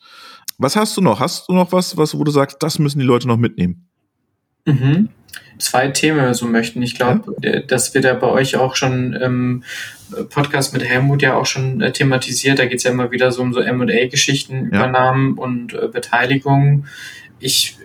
Was 0.61 0.75
hast 0.75 0.95
du 0.95 1.01
noch? 1.01 1.19
Hast 1.19 1.49
du 1.49 1.53
noch 1.53 1.71
was, 1.71 1.97
was 1.97 2.15
wo 2.15 2.23
du 2.23 2.29
sagst, 2.29 2.57
das 2.61 2.77
müssen 2.77 2.99
die 2.99 3.05
Leute 3.05 3.27
noch 3.27 3.37
mitnehmen? 3.37 3.87
Mhm. 4.65 5.09
Zwei 5.57 5.87
Themen, 5.87 6.19
wir 6.19 6.33
so 6.35 6.45
möchten. 6.45 6.83
Ich 6.83 6.93
glaube, 6.93 7.35
ja. 7.41 7.61
das 7.61 7.95
wird 7.95 8.05
ja 8.05 8.13
bei 8.13 8.27
euch 8.27 8.57
auch 8.57 8.75
schon 8.75 9.13
im 9.13 9.63
Podcast 10.29 10.73
mit 10.73 10.83
Helmut 10.83 11.23
ja 11.23 11.35
auch 11.35 11.47
schon 11.47 11.81
äh, 11.81 11.91
thematisiert. 11.91 12.59
Da 12.59 12.65
geht 12.65 12.77
es 12.77 12.83
ja 12.83 12.91
immer 12.91 13.09
wieder 13.09 13.31
so 13.31 13.41
um 13.41 13.53
so 13.53 13.59
M&A-Geschichten, 13.59 14.69
ja. 14.71 14.79
Übernahmen 14.79 15.35
und 15.35 15.73
äh, 15.73 15.87
Beteiligungen. 15.87 16.85
Ich 17.39 17.77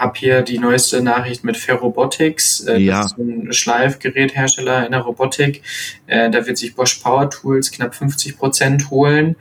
habe 0.00 0.18
hier 0.18 0.42
die 0.42 0.58
neueste 0.58 1.02
Nachricht 1.02 1.44
mit 1.44 1.56
Ferrobotics. 1.56 2.60
Äh, 2.60 2.78
ja. 2.78 3.02
Das 3.02 3.12
ist 3.12 3.18
ein 3.18 3.52
Schleifgeräthersteller 3.52 4.86
in 4.86 4.92
der 4.92 5.00
Robotik. 5.00 5.62
Äh, 6.06 6.30
da 6.30 6.46
wird 6.46 6.58
sich 6.58 6.74
Bosch 6.74 6.96
Power 6.96 7.30
Tools 7.30 7.70
knapp 7.70 7.94
50 7.94 8.38
Prozent 8.38 8.90
holen. 8.90 9.36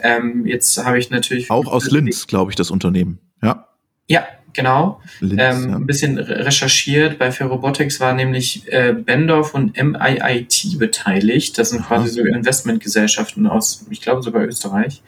Ähm, 0.00 0.46
jetzt 0.46 0.84
habe 0.84 0.98
ich 0.98 1.10
natürlich. 1.10 1.50
Auch 1.50 1.66
aus 1.66 1.90
Linz, 1.90 2.26
glaube 2.26 2.50
ich, 2.50 2.56
das 2.56 2.70
Unternehmen. 2.70 3.18
Ja. 3.42 3.68
Ja, 4.06 4.26
Genau. 4.52 5.00
Linz, 5.20 5.40
ähm, 5.40 5.70
ja. 5.70 5.76
Ein 5.76 5.86
bisschen 5.86 6.18
recherchiert. 6.18 7.18
Bei 7.18 7.30
Ferrobotics 7.30 8.00
war 8.00 8.12
nämlich 8.14 8.70
äh, 8.72 8.92
Bendorf 8.92 9.54
und 9.54 9.76
MIIT 9.76 10.78
beteiligt. 10.78 11.56
Das 11.58 11.70
sind 11.70 11.80
Aha. 11.80 11.96
quasi 11.96 12.10
so 12.10 12.22
Investmentgesellschaften 12.22 13.46
aus, 13.46 13.86
ich 13.90 14.00
glaube 14.00 14.22
sogar 14.22 14.42
Österreich. 14.42 15.02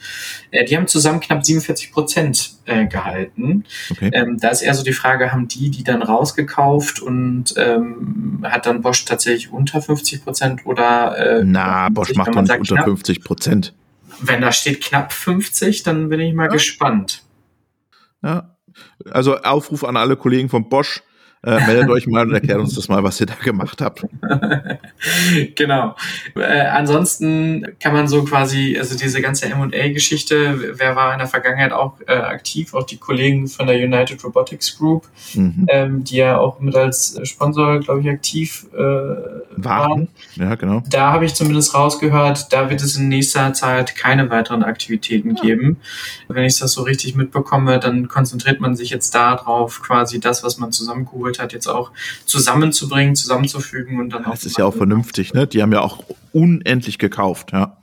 Äh, 0.50 0.64
die 0.64 0.76
haben 0.76 0.86
zusammen 0.86 1.20
knapp 1.20 1.44
47 1.44 1.92
Prozent 1.92 2.52
äh, 2.66 2.86
gehalten. 2.86 3.64
Okay. 3.90 4.10
Ähm, 4.12 4.38
da 4.38 4.50
ist 4.50 4.62
eher 4.62 4.74
so 4.74 4.84
die 4.84 4.92
Frage, 4.92 5.32
haben 5.32 5.48
die 5.48 5.70
die 5.70 5.84
dann 5.84 6.02
rausgekauft 6.02 7.00
und 7.00 7.54
ähm, 7.56 8.40
hat 8.44 8.66
dann 8.66 8.82
Bosch 8.82 9.04
tatsächlich 9.04 9.52
unter 9.52 9.82
50 9.82 10.24
Prozent 10.24 10.66
oder? 10.66 11.16
Äh, 11.16 11.42
Na, 11.44 11.88
Bosch 11.88 12.14
macht 12.14 12.34
doch 12.34 12.42
nicht 12.42 12.52
unter 12.52 12.74
knapp, 12.74 12.84
50 12.84 13.24
Prozent. 13.24 13.74
Wenn 14.20 14.40
da 14.40 14.52
steht 14.52 14.82
knapp 14.82 15.12
50, 15.12 15.82
dann 15.82 16.08
bin 16.08 16.20
ich 16.20 16.34
mal 16.34 16.44
ja. 16.44 16.52
gespannt. 16.52 17.22
Ja, 18.22 18.51
also 19.10 19.36
Aufruf 19.38 19.84
an 19.84 19.96
alle 19.96 20.16
Kollegen 20.16 20.48
von 20.48 20.68
Bosch, 20.68 21.02
äh, 21.44 21.66
meldet 21.66 21.90
euch 21.90 22.06
mal 22.06 22.26
und 22.26 22.34
erklärt 22.34 22.60
uns 22.60 22.74
das 22.74 22.88
mal, 22.88 23.02
was 23.02 23.20
ihr 23.20 23.26
da 23.26 23.34
gemacht 23.34 23.80
habt. 23.80 24.06
genau. 25.56 25.96
Äh, 26.36 26.66
ansonsten 26.68 27.66
kann 27.80 27.92
man 27.92 28.06
so 28.06 28.22
quasi, 28.24 28.76
also 28.78 28.96
diese 28.96 29.20
ganze 29.20 29.46
M&A-Geschichte, 29.46 30.78
wer 30.78 30.94
war 30.94 31.12
in 31.12 31.18
der 31.18 31.26
Vergangenheit 31.26 31.72
auch 31.72 31.94
äh, 32.06 32.12
aktiv, 32.12 32.74
auch 32.74 32.86
die 32.86 32.96
Kollegen 32.96 33.48
von 33.48 33.66
der 33.66 33.76
United 33.76 34.22
Robotics 34.22 34.78
Group, 34.78 35.08
mhm. 35.34 35.66
ähm, 35.68 36.04
die 36.04 36.16
ja 36.16 36.38
auch 36.38 36.60
mit 36.60 36.76
als 36.76 37.18
Sponsor, 37.24 37.80
glaube 37.80 38.02
ich, 38.02 38.08
aktiv 38.08 38.66
äh, 38.72 38.78
waren. 39.56 40.08
Ja, 40.36 40.54
genau. 40.54 40.82
Da 40.88 41.12
habe 41.12 41.24
ich 41.24 41.34
zumindest 41.34 41.74
rausgehört, 41.74 42.52
da 42.52 42.70
wird 42.70 42.82
es 42.82 42.96
in 42.96 43.08
nächster 43.08 43.52
Zeit 43.52 43.96
keine 43.96 44.30
weiteren 44.30 44.62
Aktivitäten 44.62 45.36
ja. 45.36 45.42
geben. 45.42 45.78
Wenn 46.28 46.44
ich 46.44 46.58
das 46.58 46.72
so 46.72 46.82
richtig 46.82 47.14
mitbekomme, 47.14 47.78
dann 47.80 48.08
konzentriert 48.08 48.60
man 48.60 48.76
sich 48.76 48.90
jetzt 48.90 49.14
darauf, 49.14 49.82
quasi 49.82 50.20
das, 50.20 50.44
was 50.44 50.58
man 50.58 50.72
zusammengeholt 50.72 51.31
geholt 51.32 51.38
hat, 51.38 51.52
jetzt 51.52 51.66
auch 51.66 51.92
zusammenzubringen, 52.26 53.16
zusammenzufügen 53.16 53.98
und 53.98 54.10
dann 54.10 54.24
auch. 54.24 54.32
Das 54.32 54.44
ist 54.44 54.58
ja 54.58 54.64
auch 54.64 54.74
vernünftig, 54.74 55.34
ne? 55.34 55.46
Die 55.46 55.62
haben 55.62 55.72
ja 55.72 55.80
auch 55.80 56.04
unendlich 56.32 56.98
gekauft, 56.98 57.52
ja. 57.52 57.76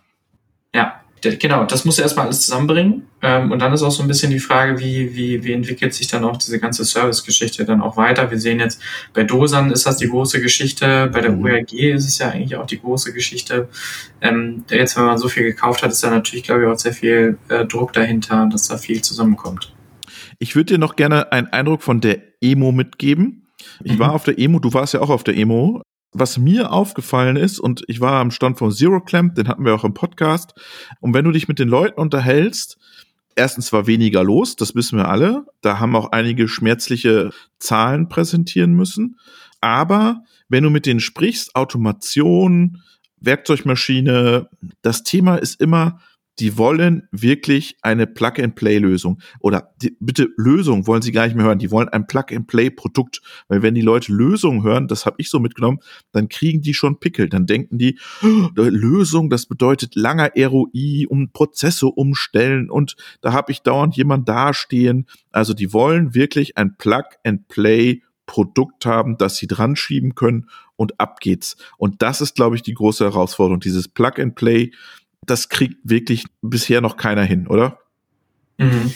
Ja, 0.73 1.01
genau, 1.21 1.65
das 1.65 1.83
muss 1.83 1.97
er 1.97 2.03
erstmal 2.03 2.27
alles 2.27 2.41
zusammenbringen. 2.41 3.07
Ähm, 3.21 3.51
und 3.51 3.59
dann 3.59 3.73
ist 3.73 3.81
auch 3.81 3.91
so 3.91 4.03
ein 4.03 4.07
bisschen 4.07 4.31
die 4.31 4.39
Frage, 4.39 4.79
wie, 4.79 5.15
wie, 5.15 5.43
wie 5.43 5.51
entwickelt 5.51 5.93
sich 5.93 6.07
dann 6.07 6.23
auch 6.23 6.37
diese 6.37 6.59
ganze 6.59 6.85
Service-Geschichte 6.85 7.65
dann 7.65 7.81
auch 7.81 7.97
weiter. 7.97 8.29
Wir 8.29 8.39
sehen 8.39 8.59
jetzt, 8.59 8.79
bei 9.13 9.23
Dosan 9.23 9.71
ist 9.71 9.85
das 9.85 9.97
die 9.97 10.07
große 10.07 10.39
Geschichte, 10.41 11.09
bei 11.11 11.21
der 11.21 11.31
mhm. 11.31 11.43
URG 11.43 11.73
ist 11.73 12.07
es 12.07 12.19
ja 12.19 12.29
eigentlich 12.29 12.55
auch 12.55 12.67
die 12.67 12.79
große 12.79 13.11
Geschichte. 13.13 13.67
Ähm, 14.21 14.63
jetzt, 14.69 14.95
wenn 14.95 15.05
man 15.05 15.17
so 15.17 15.27
viel 15.27 15.43
gekauft 15.43 15.83
hat, 15.83 15.91
ist 15.91 16.03
da 16.03 16.11
natürlich, 16.11 16.43
glaube 16.43 16.61
ich, 16.61 16.67
auch 16.67 16.77
sehr 16.77 16.93
viel 16.93 17.37
äh, 17.49 17.65
Druck 17.65 17.91
dahinter, 17.91 18.47
dass 18.49 18.67
da 18.67 18.77
viel 18.77 19.01
zusammenkommt. 19.01 19.73
Ich 20.39 20.55
würde 20.55 20.73
dir 20.73 20.77
noch 20.79 20.95
gerne 20.95 21.31
einen 21.31 21.47
Eindruck 21.47 21.83
von 21.83 22.01
der 22.01 22.21
Emo 22.41 22.71
mitgeben. 22.71 23.47
Ich 23.83 23.93
mhm. 23.93 23.99
war 23.99 24.13
auf 24.13 24.23
der 24.23 24.39
Emo, 24.39 24.59
du 24.59 24.73
warst 24.73 24.93
ja 24.93 25.01
auch 25.01 25.09
auf 25.09 25.23
der 25.23 25.37
Emo. 25.37 25.81
Was 26.11 26.39
mir 26.39 26.71
aufgefallen 26.71 27.35
ist, 27.35 27.59
und 27.59 27.83
ich 27.87 28.01
war 28.01 28.13
am 28.13 28.31
Stand 28.31 28.57
von 28.57 28.71
Zero 28.71 28.99
Clamp, 29.01 29.35
den 29.35 29.47
hatten 29.47 29.63
wir 29.63 29.75
auch 29.75 29.83
im 29.83 29.93
Podcast, 29.93 30.53
und 31.01 31.13
wenn 31.13 31.25
du 31.25 31.31
dich 31.31 31.47
mit 31.47 31.59
den 31.59 31.69
Leuten 31.69 31.99
unterhältst, 31.99 32.79
erstens 33.35 33.71
war 33.73 33.85
weniger 33.85 34.23
los, 34.23 34.55
das 34.55 34.73
wissen 34.73 34.97
wir 34.97 35.07
alle. 35.07 35.45
Da 35.61 35.79
haben 35.79 35.95
auch 35.95 36.11
einige 36.11 36.47
schmerzliche 36.47 37.29
Zahlen 37.59 38.09
präsentieren 38.09 38.73
müssen. 38.73 39.19
Aber 39.61 40.23
wenn 40.47 40.63
du 40.63 40.69
mit 40.69 40.85
denen 40.85 40.99
sprichst, 40.99 41.55
Automation, 41.55 42.81
Werkzeugmaschine, 43.21 44.49
das 44.81 45.03
Thema 45.03 45.35
ist 45.35 45.61
immer, 45.61 45.99
die 46.39 46.57
wollen 46.57 47.07
wirklich 47.11 47.77
eine 47.81 48.07
Plug-and-Play-Lösung. 48.07 49.21
Oder 49.39 49.73
die, 49.81 49.95
bitte 49.99 50.29
Lösung 50.37 50.87
wollen 50.87 51.01
sie 51.01 51.11
gar 51.11 51.25
nicht 51.25 51.35
mehr 51.35 51.45
hören. 51.45 51.59
Die 51.59 51.71
wollen 51.71 51.89
ein 51.89 52.07
Plug-and-Play-Produkt. 52.07 53.21
Weil 53.47 53.61
wenn 53.61 53.75
die 53.75 53.81
Leute 53.81 54.13
Lösung 54.13 54.63
hören, 54.63 54.87
das 54.87 55.05
habe 55.05 55.17
ich 55.19 55.29
so 55.29 55.39
mitgenommen, 55.39 55.79
dann 56.11 56.29
kriegen 56.29 56.61
die 56.61 56.73
schon 56.73 56.99
Pickel. 56.99 57.29
Dann 57.29 57.45
denken 57.45 57.77
die, 57.77 57.99
oh, 58.23 58.49
Lösung, 58.55 59.29
das 59.29 59.45
bedeutet 59.45 59.95
langer 59.95 60.31
ROI, 60.37 61.05
um 61.07 61.31
Prozesse 61.31 61.87
umstellen 61.87 62.69
und 62.69 62.95
da 63.21 63.33
habe 63.33 63.51
ich 63.51 63.61
dauernd 63.61 63.95
jemand 63.95 64.29
dastehen. 64.29 65.05
Also 65.31 65.53
die 65.53 65.73
wollen 65.73 66.13
wirklich 66.13 66.57
ein 66.57 66.77
Plug-and-Play 66.77 68.01
Produkt 68.29 68.85
haben, 68.85 69.17
das 69.17 69.37
sie 69.37 69.47
dran 69.47 69.75
schieben 69.75 70.13
können 70.13 70.49
und 70.75 70.99
ab 70.99 71.19
geht's. 71.19 71.57
Und 71.77 72.03
das 72.03 72.21
ist, 72.21 72.35
glaube 72.35 72.55
ich, 72.55 72.61
die 72.61 72.75
große 72.75 73.03
Herausforderung. 73.03 73.59
Dieses 73.59 73.87
Plug 73.87 74.13
and 74.19 74.35
Play, 74.35 74.71
das 75.25 75.49
kriegt 75.49 75.77
wirklich 75.83 76.25
bisher 76.41 76.81
noch 76.81 76.97
keiner 76.97 77.23
hin, 77.23 77.47
oder? 77.47 77.79
Mhm. 78.59 78.93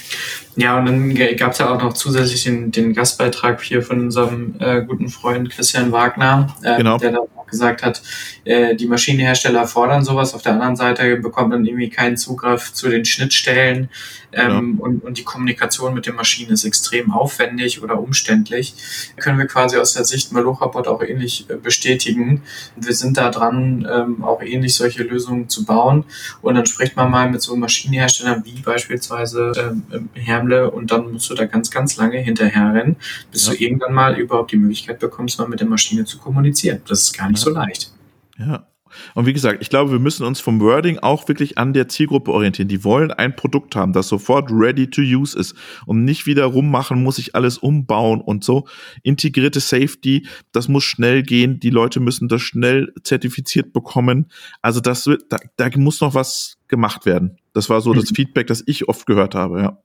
Ja, 0.58 0.78
und 0.78 0.86
dann 0.86 1.16
gab 1.38 1.54
es 1.54 1.60
ja 1.60 1.74
auch 1.74 1.82
noch 1.82 1.94
zusätzlich 1.94 2.44
den, 2.44 2.72
den 2.72 2.94
Gastbeitrag 2.94 3.62
hier 3.62 3.82
von 3.82 4.02
unserem 4.02 4.56
äh, 4.60 4.84
guten 4.84 5.08
Freund 5.08 5.50
Christian 5.50 5.92
Wagner, 5.94 6.54
äh, 6.64 6.78
genau. 6.78 6.98
der 6.98 7.14
da 7.14 7.20
auch 7.20 7.48
gesagt 7.48 7.82
hat, 7.82 8.02
äh, 8.44 8.76
die 8.76 8.88
Maschinenhersteller 8.88 9.66
fordern 9.66 10.04
sowas. 10.04 10.34
Auf 10.34 10.42
der 10.42 10.54
anderen 10.54 10.76
Seite 10.76 11.16
bekommt 11.16 11.50
man 11.50 11.66
irgendwie 11.66 11.90
keinen 11.90 12.18
Zugriff 12.18 12.74
zu 12.74 12.90
den 12.90 13.06
Schnittstellen 13.06 13.90
ähm, 14.36 14.78
genau. 14.78 14.84
und, 14.84 15.04
und 15.04 15.18
die 15.18 15.24
Kommunikation 15.24 15.94
mit 15.94 16.06
den 16.06 16.16
Maschinen 16.16 16.52
ist 16.52 16.64
extrem 16.64 17.12
aufwendig 17.12 17.82
oder 17.82 18.00
umständlich. 18.00 18.76
Können 19.18 19.38
wir 19.38 19.48
quasi 19.48 19.78
aus 19.78 19.94
der 19.94 20.06
Sicht 20.06 20.32
Malochabot 20.32 20.88
auch 20.88 21.02
ähnlich 21.02 21.50
äh, 21.50 21.56
bestätigen. 21.56 22.44
Wir 22.76 22.94
sind 22.94 23.18
da 23.18 23.30
dran, 23.30 23.88
ähm, 23.90 24.24
auch 24.24 24.42
ähnlich 24.42 24.76
solche 24.76 25.04
Lösungen 25.04 25.50
zu 25.50 25.66
bauen. 25.66 26.06
Und 26.42 26.56
dann 26.56 26.66
spricht 26.66 26.96
man 26.96 27.10
mal 27.10 27.30
mit 27.30 27.42
so 27.42 27.56
Maschinenherstellern 27.56 28.44
wie 28.46 28.60
beispielsweise 28.62 29.84
ähm, 29.92 30.10
Hermle 30.14 30.72
und 30.72 30.92
dann 30.92 31.12
musst 31.12 31.30
du 31.30 31.36
da 31.36 31.46
ganz, 31.46 31.72
ganz 31.72 31.98
lange 31.98 32.18
hinterher 32.20 32.74
rennen, 32.74 32.96
bis 33.32 33.48
ja. 33.48 33.54
du 33.54 33.64
irgendwann 33.64 33.94
mal 33.94 34.18
überhaupt 34.18 34.52
die 34.52 34.58
Möglichkeit 34.58 35.00
bekommst, 35.00 35.40
mal 35.40 35.48
mit 35.48 35.60
der 35.60 35.68
Maschine 35.68 36.06
zu 36.06 36.18
kommunizieren. 36.18 36.82
Das 36.88 37.02
ist 37.02 37.18
gar 37.18 37.30
nicht 37.30 37.40
ja. 37.40 37.46
so 37.46 37.50
leicht. 37.52 37.92
Ja. 38.38 38.68
Und 39.14 39.26
wie 39.26 39.34
gesagt, 39.34 39.62
ich 39.62 39.70
glaube, 39.70 39.92
wir 39.92 40.00
müssen 40.00 40.26
uns 40.26 40.40
vom 40.40 40.60
Wording 40.60 41.00
auch 41.00 41.28
wirklich 41.28 41.58
an 41.58 41.74
der 41.74 41.88
Zielgruppe 41.88 42.32
orientieren. 42.32 42.68
Die 42.68 42.84
wollen 42.84 43.12
ein 43.12 43.36
Produkt 43.36 43.76
haben, 43.76 43.94
das 43.94 44.08
sofort 44.08 44.50
ready 44.52 44.90
to 44.90 45.02
use 45.02 45.38
ist 45.38 45.56
und 45.86 46.04
nicht 46.06 46.26
wieder 46.26 46.46
rummachen, 46.46 47.04
muss 47.04 47.18
ich 47.18 47.36
alles 47.36 47.58
umbauen 47.58 48.22
und 48.22 48.44
so. 48.44 48.68
Integrierte 49.04 49.60
Safety, 49.60 50.28
das 50.52 50.68
muss 50.68 50.84
schnell 50.84 51.24
gehen. 51.24 51.60
Die 51.60 51.70
Leute 51.70 52.00
müssen 52.00 52.28
das 52.28 52.42
schnell 52.42 52.94
zertifiziert 53.04 53.74
bekommen. 53.74 54.32
Also 54.62 54.80
das 54.80 55.08
wird, 55.08 55.24
da, 55.30 55.38
da 55.58 55.70
muss 55.76 56.02
noch 56.02 56.14
was 56.14 56.58
gemacht 56.68 57.06
werden. 57.06 57.38
Das 57.54 57.70
war 57.70 57.82
so 57.82 57.94
das 57.94 58.12
mhm. 58.12 58.16
Feedback, 58.16 58.48
das 58.48 58.64
ich 58.66 58.88
oft 58.90 59.06
gehört 59.06 59.36
habe, 59.36 59.62
ja. 59.62 59.78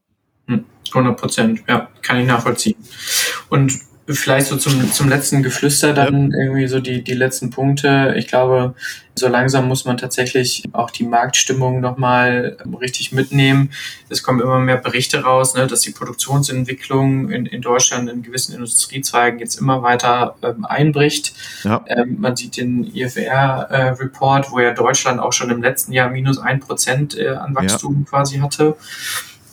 100 0.49 0.65
hm, 0.95 1.17
Prozent, 1.17 1.63
ja, 1.69 1.89
kann 2.03 2.19
ich 2.19 2.27
nachvollziehen. 2.27 2.77
Und 3.51 3.79
vielleicht 4.17 4.47
so 4.47 4.57
zum, 4.57 4.91
zum 4.93 5.09
letzten 5.09 5.43
Geflüster 5.43 5.93
dann 5.93 6.31
ja. 6.31 6.39
irgendwie 6.39 6.67
so 6.67 6.81
die, 6.81 7.05
die 7.05 7.15
letzten 7.15 7.51
Punkte. 7.51 8.15
Ich 8.17 8.27
glaube, 8.27 8.75
so 9.15 9.29
langsam 9.29 9.69
muss 9.69 9.85
man 9.85 9.99
tatsächlich 9.99 10.63
auch 10.73 10.91
die 10.91 11.05
Marktstimmung 11.05 11.81
nochmal 11.81 12.57
richtig 12.81 13.13
mitnehmen. 13.13 13.71
Es 14.09 14.23
kommen 14.23 14.41
immer 14.41 14.59
mehr 14.59 14.77
Berichte 14.77 15.23
raus, 15.23 15.55
ne, 15.55 15.67
dass 15.67 15.81
die 15.81 15.91
Produktionsentwicklung 15.91 17.31
in, 17.31 17.47
in 17.47 17.61
Deutschland 17.61 18.09
in 18.09 18.23
gewissen 18.23 18.55
Industriezweigen 18.55 19.41
jetzt 19.41 19.57
immer 19.57 19.83
weiter 19.83 20.37
ähm, 20.43 20.65
einbricht. 20.65 21.35
Ja. 21.65 21.85
Ähm, 21.89 22.17
man 22.21 22.37
sieht 22.37 22.57
den 22.57 22.85
IFR-Report, 22.85 24.47
äh, 24.47 24.51
wo 24.51 24.61
ja 24.61 24.73
Deutschland 24.73 25.21
auch 25.21 25.33
schon 25.33 25.51
im 25.51 25.63
letzten 25.63 25.93
Jahr 25.93 26.09
minus 26.11 26.39
ein 26.39 26.61
Prozent 26.61 27.19
äh, 27.19 27.29
an 27.29 27.55
Wachstum 27.55 28.05
ja. 28.05 28.11
quasi 28.11 28.39
hatte. 28.39 28.77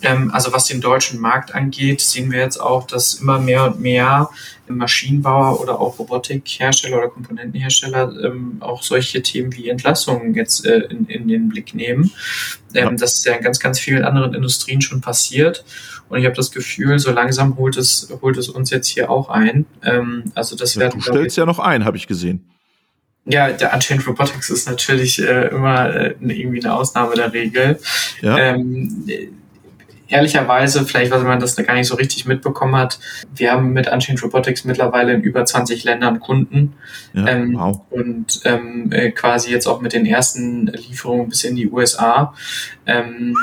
Ähm, 0.05 0.31
also 0.31 0.53
was 0.53 0.65
den 0.65 0.81
deutschen 0.81 1.19
Markt 1.19 1.53
angeht, 1.53 2.01
sehen 2.01 2.31
wir 2.31 2.39
jetzt 2.39 2.57
auch, 2.57 2.85
dass 2.87 3.15
immer 3.15 3.39
mehr 3.39 3.65
und 3.65 3.79
mehr 3.79 4.29
Maschinenbauer 4.67 5.61
oder 5.61 5.79
auch 5.79 5.99
Robotikhersteller 5.99 6.97
oder 6.97 7.09
Komponentenhersteller 7.09 8.13
ähm, 8.23 8.57
auch 8.59 8.83
solche 8.83 9.21
Themen 9.21 9.55
wie 9.55 9.69
Entlassungen 9.69 10.33
jetzt 10.33 10.65
äh, 10.65 10.79
in, 10.89 11.07
in 11.07 11.27
den 11.27 11.49
Blick 11.49 11.73
nehmen. 11.73 12.11
Ähm, 12.73 12.83
ja. 12.83 12.91
Das 12.91 13.13
ist 13.13 13.25
ja 13.25 13.33
in 13.33 13.43
ganz, 13.43 13.59
ganz 13.59 13.79
vielen 13.79 14.03
anderen 14.03 14.33
Industrien 14.33 14.81
schon 14.81 15.01
passiert. 15.01 15.65
Und 16.07 16.19
ich 16.19 16.25
habe 16.25 16.35
das 16.35 16.51
Gefühl, 16.51 16.99
so 16.99 17.11
langsam 17.11 17.57
holt 17.57 17.77
es, 17.77 18.13
holt 18.21 18.37
es 18.37 18.47
uns 18.47 18.69
jetzt 18.69 18.87
hier 18.87 19.09
auch 19.09 19.27
ein. 19.29 19.65
Also 20.35 20.55
das 20.55 20.75
ja, 20.75 20.81
werden, 20.81 20.99
du 20.99 21.01
stellst 21.01 21.35
ja 21.35 21.47
noch 21.47 21.57
ein, 21.57 21.83
habe 21.83 21.97
ich 21.97 22.05
gesehen. 22.05 22.45
Ja, 23.25 23.49
der 23.49 23.73
Unchained 23.73 24.05
Robotics 24.05 24.51
ist 24.51 24.69
natürlich 24.69 25.19
äh, 25.19 25.47
immer 25.47 25.93
äh, 25.95 26.15
irgendwie 26.19 26.63
eine 26.63 26.75
Ausnahme 26.75 27.15
der 27.15 27.33
Regel. 27.33 27.79
Ja. 28.21 28.37
Ähm, 28.37 29.03
ehrlicherweise, 30.07 30.85
vielleicht 30.85 31.11
weil 31.11 31.23
man 31.23 31.39
das 31.39 31.55
gar 31.55 31.73
nicht 31.73 31.87
so 31.87 31.95
richtig 31.95 32.25
mitbekommen 32.25 32.75
hat, 32.75 32.99
wir 33.33 33.51
haben 33.51 33.73
mit 33.73 33.91
Unchained 33.91 34.21
Robotics 34.23 34.65
mittlerweile 34.65 35.13
in 35.13 35.21
über 35.21 35.45
20 35.45 35.83
Ländern 35.83 36.19
Kunden 36.19 36.73
ja, 37.13 37.27
ähm, 37.27 37.55
wow. 37.57 37.81
und 37.89 38.41
ähm, 38.45 38.91
äh, 38.91 39.11
quasi 39.11 39.51
jetzt 39.51 39.67
auch 39.67 39.81
mit 39.81 39.93
den 39.93 40.05
ersten 40.05 40.67
Lieferungen 40.67 41.29
bis 41.29 41.43
in 41.43 41.55
die 41.55 41.69
USA. 41.69 42.33
Ähm, 42.85 43.35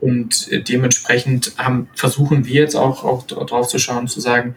und 0.00 0.48
dementsprechend 0.68 1.54
haben, 1.58 1.88
versuchen 1.94 2.46
wir 2.46 2.60
jetzt 2.60 2.76
auch, 2.76 3.02
auch 3.04 3.26
drauf 3.26 3.66
zu 3.66 3.80
schauen, 3.80 4.06
zu 4.06 4.20
sagen, 4.20 4.54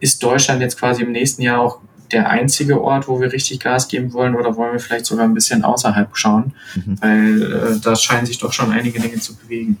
ist 0.00 0.22
Deutschland 0.22 0.62
jetzt 0.62 0.78
quasi 0.78 1.02
im 1.02 1.12
nächsten 1.12 1.42
Jahr 1.42 1.60
auch 1.60 1.80
der 2.12 2.28
einzige 2.28 2.80
Ort, 2.82 3.08
wo 3.08 3.20
wir 3.20 3.32
richtig 3.32 3.60
Gas 3.60 3.88
geben 3.88 4.12
wollen 4.12 4.34
oder 4.34 4.56
wollen 4.56 4.72
wir 4.72 4.80
vielleicht 4.80 5.06
sogar 5.06 5.24
ein 5.24 5.34
bisschen 5.34 5.64
außerhalb 5.64 6.16
schauen, 6.16 6.54
mhm. 6.74 6.96
weil 7.00 7.42
äh, 7.42 7.80
da 7.80 7.96
scheinen 7.96 8.26
sich 8.26 8.38
doch 8.38 8.52
schon 8.52 8.70
einige 8.70 9.00
Dinge 9.00 9.18
zu 9.18 9.34
bewegen. 9.36 9.78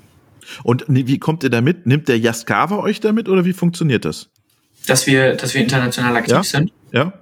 Und 0.62 0.84
wie 0.88 1.18
kommt 1.18 1.42
ihr 1.44 1.50
damit? 1.50 1.86
Nimmt 1.86 2.08
der 2.08 2.18
Jaskawa 2.18 2.78
euch 2.78 3.00
damit 3.00 3.28
oder 3.28 3.44
wie 3.44 3.52
funktioniert 3.52 4.04
das? 4.04 4.30
Dass 4.86 5.06
wir, 5.06 5.34
dass 5.34 5.54
wir 5.54 5.60
international 5.60 6.16
aktiv 6.16 6.34
ja? 6.34 6.42
sind. 6.42 6.72
Ja. 6.92 7.12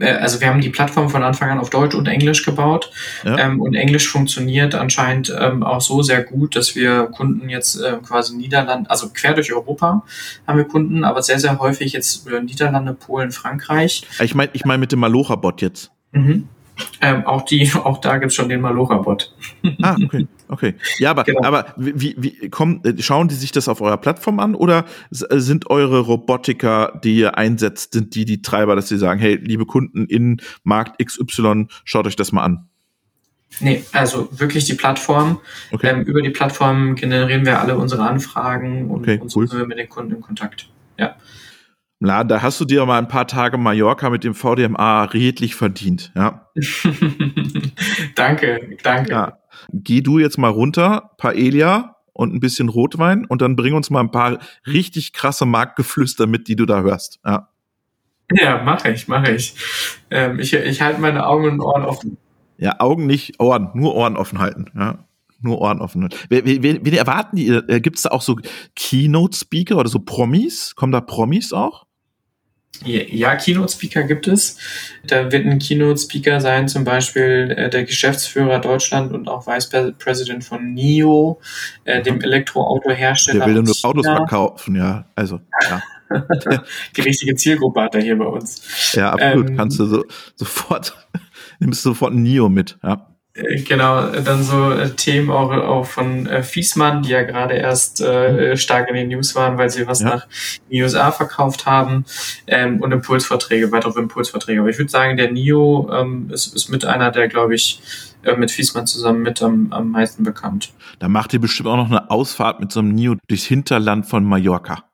Äh, 0.00 0.12
also 0.12 0.40
wir 0.40 0.48
haben 0.48 0.60
die 0.60 0.70
Plattform 0.70 1.08
von 1.10 1.22
Anfang 1.22 1.50
an 1.50 1.58
auf 1.58 1.70
Deutsch 1.70 1.94
und 1.94 2.06
Englisch 2.06 2.44
gebaut. 2.44 2.90
Ja. 3.24 3.38
Ähm, 3.38 3.60
und 3.60 3.74
Englisch 3.74 4.08
funktioniert 4.08 4.74
anscheinend 4.74 5.34
ähm, 5.38 5.62
auch 5.62 5.80
so 5.80 6.02
sehr 6.02 6.22
gut, 6.22 6.56
dass 6.56 6.74
wir 6.74 7.04
Kunden 7.06 7.48
jetzt 7.48 7.80
äh, 7.80 7.98
quasi 8.06 8.36
Niederlande, 8.36 8.90
also 8.90 9.10
quer 9.10 9.34
durch 9.34 9.52
Europa 9.52 10.02
haben 10.46 10.58
wir 10.58 10.64
Kunden, 10.64 11.04
aber 11.04 11.22
sehr, 11.22 11.38
sehr 11.38 11.58
häufig 11.58 11.92
jetzt 11.92 12.26
äh, 12.28 12.40
Niederlande, 12.40 12.94
Polen, 12.94 13.32
Frankreich. 13.32 14.06
Ich 14.20 14.34
meine 14.34 14.50
ich 14.52 14.64
mein 14.64 14.80
mit 14.80 14.92
dem 14.92 15.00
Malocha-Bot 15.00 15.62
jetzt. 15.62 15.90
Mhm. 16.12 16.48
Ähm, 17.00 17.26
auch 17.26 17.44
die, 17.44 17.70
auch 17.84 17.98
da 17.98 18.18
gibt's 18.18 18.34
schon 18.34 18.48
den 18.48 18.60
Malocha-Bot. 18.60 19.34
Ah, 19.82 19.96
okay. 20.04 20.26
Okay. 20.48 20.74
Ja, 20.98 21.10
aber, 21.12 21.24
genau. 21.24 21.42
aber 21.44 21.72
wie, 21.76 22.14
wie 22.18 22.50
kommen, 22.50 22.84
äh, 22.84 23.00
schauen 23.02 23.28
die 23.28 23.34
sich 23.34 23.52
das 23.52 23.68
auf 23.68 23.80
eurer 23.80 23.96
Plattform 23.96 24.38
an 24.38 24.54
oder 24.54 24.84
äh, 25.10 25.38
sind 25.38 25.70
eure 25.70 26.00
Robotiker, 26.00 27.00
die 27.02 27.16
ihr 27.16 27.38
einsetzt, 27.38 27.94
sind 27.94 28.14
die 28.14 28.24
die 28.24 28.42
Treiber, 28.42 28.76
dass 28.76 28.88
sie 28.88 28.98
sagen, 28.98 29.18
hey, 29.18 29.36
liebe 29.36 29.64
Kunden 29.64 30.04
in 30.06 30.42
Markt 30.62 31.02
XY, 31.02 31.68
schaut 31.84 32.06
euch 32.06 32.16
das 32.16 32.32
mal 32.32 32.44
an? 32.44 32.68
Nee, 33.60 33.84
also 33.92 34.28
wirklich 34.32 34.64
die 34.64 34.74
Plattform. 34.74 35.40
Okay. 35.70 35.88
Ähm, 35.88 36.02
über 36.02 36.22
die 36.22 36.30
Plattform 36.30 36.94
generieren 36.94 37.44
wir 37.44 37.60
alle 37.60 37.76
unsere 37.76 38.02
Anfragen 38.02 38.90
und, 38.90 39.02
okay, 39.02 39.18
und 39.18 39.30
so 39.30 39.40
cool. 39.40 39.48
sind 39.48 39.58
wir 39.58 39.66
mit 39.66 39.78
den 39.78 39.88
Kunden 39.88 40.14
in 40.14 40.20
Kontakt. 40.20 40.68
Ja. 40.98 41.16
Na, 42.04 42.24
da 42.24 42.42
hast 42.42 42.60
du 42.60 42.64
dir 42.64 42.84
mal 42.84 42.98
ein 42.98 43.06
paar 43.06 43.28
Tage 43.28 43.58
Mallorca 43.58 44.10
mit 44.10 44.24
dem 44.24 44.34
VDMA 44.34 45.04
redlich 45.04 45.54
verdient, 45.54 46.10
ja. 46.16 46.48
danke, 48.16 48.76
danke. 48.82 49.12
Ja. 49.12 49.38
Geh 49.72 50.00
du 50.00 50.18
jetzt 50.18 50.36
mal 50.36 50.48
runter, 50.48 51.12
Paella 51.16 51.98
und 52.12 52.34
ein 52.34 52.40
bisschen 52.40 52.68
Rotwein 52.68 53.24
und 53.24 53.40
dann 53.40 53.54
bring 53.54 53.74
uns 53.74 53.88
mal 53.88 54.00
ein 54.00 54.10
paar 54.10 54.40
richtig 54.66 55.12
krasse 55.12 55.46
Marktgeflüster 55.46 56.26
mit, 56.26 56.48
die 56.48 56.56
du 56.56 56.66
da 56.66 56.80
hörst. 56.80 57.20
Ja, 57.24 57.50
ja 58.32 58.64
mache 58.64 58.90
ich, 58.90 59.06
mache 59.06 59.30
ich. 59.30 59.54
Ähm, 60.10 60.40
ich. 60.40 60.54
Ich 60.54 60.82
halte 60.82 61.00
meine 61.00 61.24
Augen 61.24 61.50
und 61.50 61.60
Ohren 61.60 61.84
offen. 61.84 62.18
Ja, 62.58 62.80
Augen 62.80 63.06
nicht, 63.06 63.38
Ohren, 63.38 63.70
nur 63.74 63.94
Ohren 63.94 64.16
offen 64.16 64.40
halten. 64.40 64.72
Ja 64.76 64.98
nur 65.44 65.60
Ohren 65.60 65.80
offen. 65.80 66.08
Wen, 66.28 66.62
wen, 66.62 66.84
wen 66.84 66.94
erwarten 66.94 67.34
die? 67.34 67.48
Äh, 67.48 67.80
Gibt 67.80 67.96
es 67.96 68.02
da 68.02 68.10
auch 68.10 68.22
so 68.22 68.38
Keynote-Speaker 68.76 69.76
oder 69.76 69.88
so 69.88 69.98
Promis? 69.98 70.76
Kommen 70.76 70.92
da 70.92 71.00
Promis 71.00 71.52
auch? 71.52 71.84
Ja, 72.84 73.36
Keynote-Speaker 73.36 74.02
gibt 74.04 74.26
es. 74.26 74.58
Da 75.06 75.30
wird 75.30 75.46
ein 75.46 75.58
Keynote-Speaker 75.58 76.40
sein, 76.40 76.68
zum 76.68 76.84
Beispiel 76.84 77.54
äh, 77.56 77.70
der 77.70 77.84
Geschäftsführer 77.84 78.58
Deutschland 78.58 79.12
und 79.12 79.28
auch 79.28 79.46
Vice 79.46 79.70
President 79.98 80.42
von 80.44 80.74
NIO, 80.74 81.40
äh, 81.84 82.02
dem 82.02 82.20
Elektroautohersteller. 82.20 83.46
Der 83.46 83.54
will 83.54 83.62
nur 83.62 83.74
Autos 83.82 84.06
verkaufen, 84.06 84.76
ja. 84.76 85.04
Also, 85.14 85.40
ja. 85.70 85.82
Die 86.96 87.00
richtige 87.00 87.34
Zielgruppe 87.36 87.82
hat 87.82 87.94
er 87.94 88.02
hier 88.02 88.18
bei 88.18 88.26
uns. 88.26 88.92
Ja, 88.94 89.12
absolut. 89.12 89.50
Ähm, 89.50 89.56
Kannst 89.56 89.78
du 89.78 89.86
so, 89.86 90.04
sofort, 90.34 90.94
nimmst 91.60 91.84
du 91.84 91.90
sofort 91.90 92.12
ein 92.12 92.22
NIO 92.22 92.48
mit, 92.48 92.78
ja. 92.82 93.11
Äh, 93.34 93.62
genau, 93.62 94.08
dann 94.08 94.42
so 94.42 94.72
äh, 94.72 94.90
Themen 94.90 95.30
auch, 95.30 95.50
auch 95.50 95.86
von 95.86 96.26
äh, 96.26 96.42
Fiesmann, 96.42 97.02
die 97.02 97.10
ja 97.10 97.22
gerade 97.22 97.54
erst 97.54 98.00
äh, 98.00 98.50
mhm. 98.50 98.56
stark 98.56 98.88
in 98.88 98.94
den 98.94 99.08
News 99.08 99.34
waren, 99.34 99.58
weil 99.58 99.70
sie 99.70 99.86
was 99.86 100.00
ja. 100.00 100.08
nach 100.08 100.26
USA 100.70 101.12
verkauft 101.12 101.66
haben 101.66 102.04
ähm, 102.46 102.80
und 102.80 102.92
Impulsverträge, 102.92 103.72
weitere 103.72 104.00
Impulsverträge. 104.00 104.60
Aber 104.60 104.68
ich 104.68 104.78
würde 104.78 104.90
sagen, 104.90 105.16
der 105.16 105.32
NIO 105.32 105.90
ähm, 105.92 106.30
ist, 106.30 106.54
ist 106.54 106.68
mit 106.68 106.84
einer, 106.84 107.10
der, 107.10 107.28
glaube 107.28 107.54
ich, 107.54 107.80
äh, 108.22 108.36
mit 108.36 108.50
Fiesmann 108.50 108.86
zusammen 108.86 109.22
mit 109.22 109.42
am, 109.42 109.72
am 109.72 109.90
meisten 109.90 110.22
bekannt. 110.24 110.72
Da 110.98 111.08
macht 111.08 111.32
ihr 111.32 111.40
bestimmt 111.40 111.68
auch 111.68 111.76
noch 111.76 111.90
eine 111.90 112.10
Ausfahrt 112.10 112.60
mit 112.60 112.70
so 112.70 112.80
einem 112.80 112.94
NIO 112.94 113.16
durchs 113.28 113.44
Hinterland 113.44 114.06
von 114.06 114.24
Mallorca. 114.24 114.84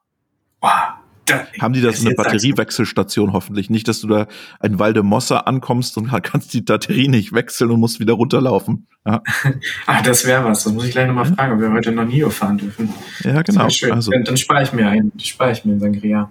Wow. 0.61 0.98
Da, 1.29 1.47
haben 1.61 1.75
die 1.75 1.81
das 1.81 2.05
eine 2.05 2.15
Batteriewechselstation 2.15 3.33
hoffentlich? 3.33 3.71
Nicht, 3.71 3.89
dass 3.89 4.01
du 4.01 4.09
da 4.09 4.27
in 4.63 4.79
Waldemossa 4.79 5.39
ankommst 5.39 5.97
und 5.97 6.11
kannst 6.23 6.55
die 6.55 6.63
Batterie 6.63 7.09
nicht 7.09 7.33
wechseln 7.33 7.71
und 7.71 7.81
musst 7.81 8.01
wieder 8.01 8.15
runterlaufen. 8.15 8.87
Ja. 9.07 9.23
ah, 9.87 10.03
das 10.03 10.27
wäre 10.27 10.45
was. 10.45 10.65
Das 10.65 10.73
muss 10.73 10.87
ich 10.87 10.93
gleich 10.93 11.07
nochmal 11.07 11.27
fragen, 11.27 11.55
ob 11.55 11.61
wir 11.61 11.73
heute 11.73 11.93
noch 11.93 12.05
NIO 12.07 12.31
fahren 12.31 12.59
dürfen. 12.59 12.93
Ja, 13.25 13.43
genau. 13.43 13.69
Schön. 13.69 13.93
Also, 13.93 14.11
dann, 14.11 14.25
dann 14.25 14.37
spare 14.37 14.63
ich 14.63 14.73
mir 14.73 14.89
ein. 14.89 15.13
Spare 15.19 15.53
ich 15.53 15.65
mir 15.65 15.73
in 15.73 15.81
Sangria. 15.81 16.31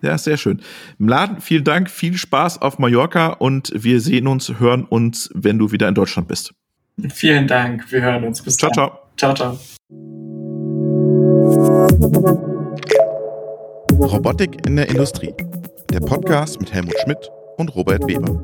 Ja, 0.00 0.16
sehr 0.16 0.36
schön. 0.36 0.60
Mladen, 0.98 1.40
vielen 1.40 1.64
Dank, 1.64 1.90
viel 1.90 2.16
Spaß 2.16 2.62
auf 2.62 2.78
Mallorca 2.78 3.28
und 3.28 3.72
wir 3.74 4.00
sehen 4.00 4.28
uns, 4.28 4.60
hören 4.60 4.84
uns, 4.84 5.28
wenn 5.34 5.58
du 5.58 5.72
wieder 5.72 5.88
in 5.88 5.94
Deutschland 5.94 6.28
bist. 6.28 6.54
Vielen 7.08 7.46
Dank, 7.46 7.90
wir 7.90 8.02
hören 8.02 8.24
uns. 8.24 8.42
Bis 8.42 8.56
ciao, 8.56 8.70
dann. 8.70 8.90
Ciao, 9.16 9.34
ciao. 9.34 9.58
Robotik 14.00 14.66
in 14.66 14.76
der 14.76 14.88
Industrie. 14.88 15.34
Der 15.92 16.00
Podcast 16.00 16.60
mit 16.60 16.72
Helmut 16.72 16.94
Schmidt 17.00 17.30
und 17.56 17.74
Robert 17.74 18.06
Weber. 18.06 18.40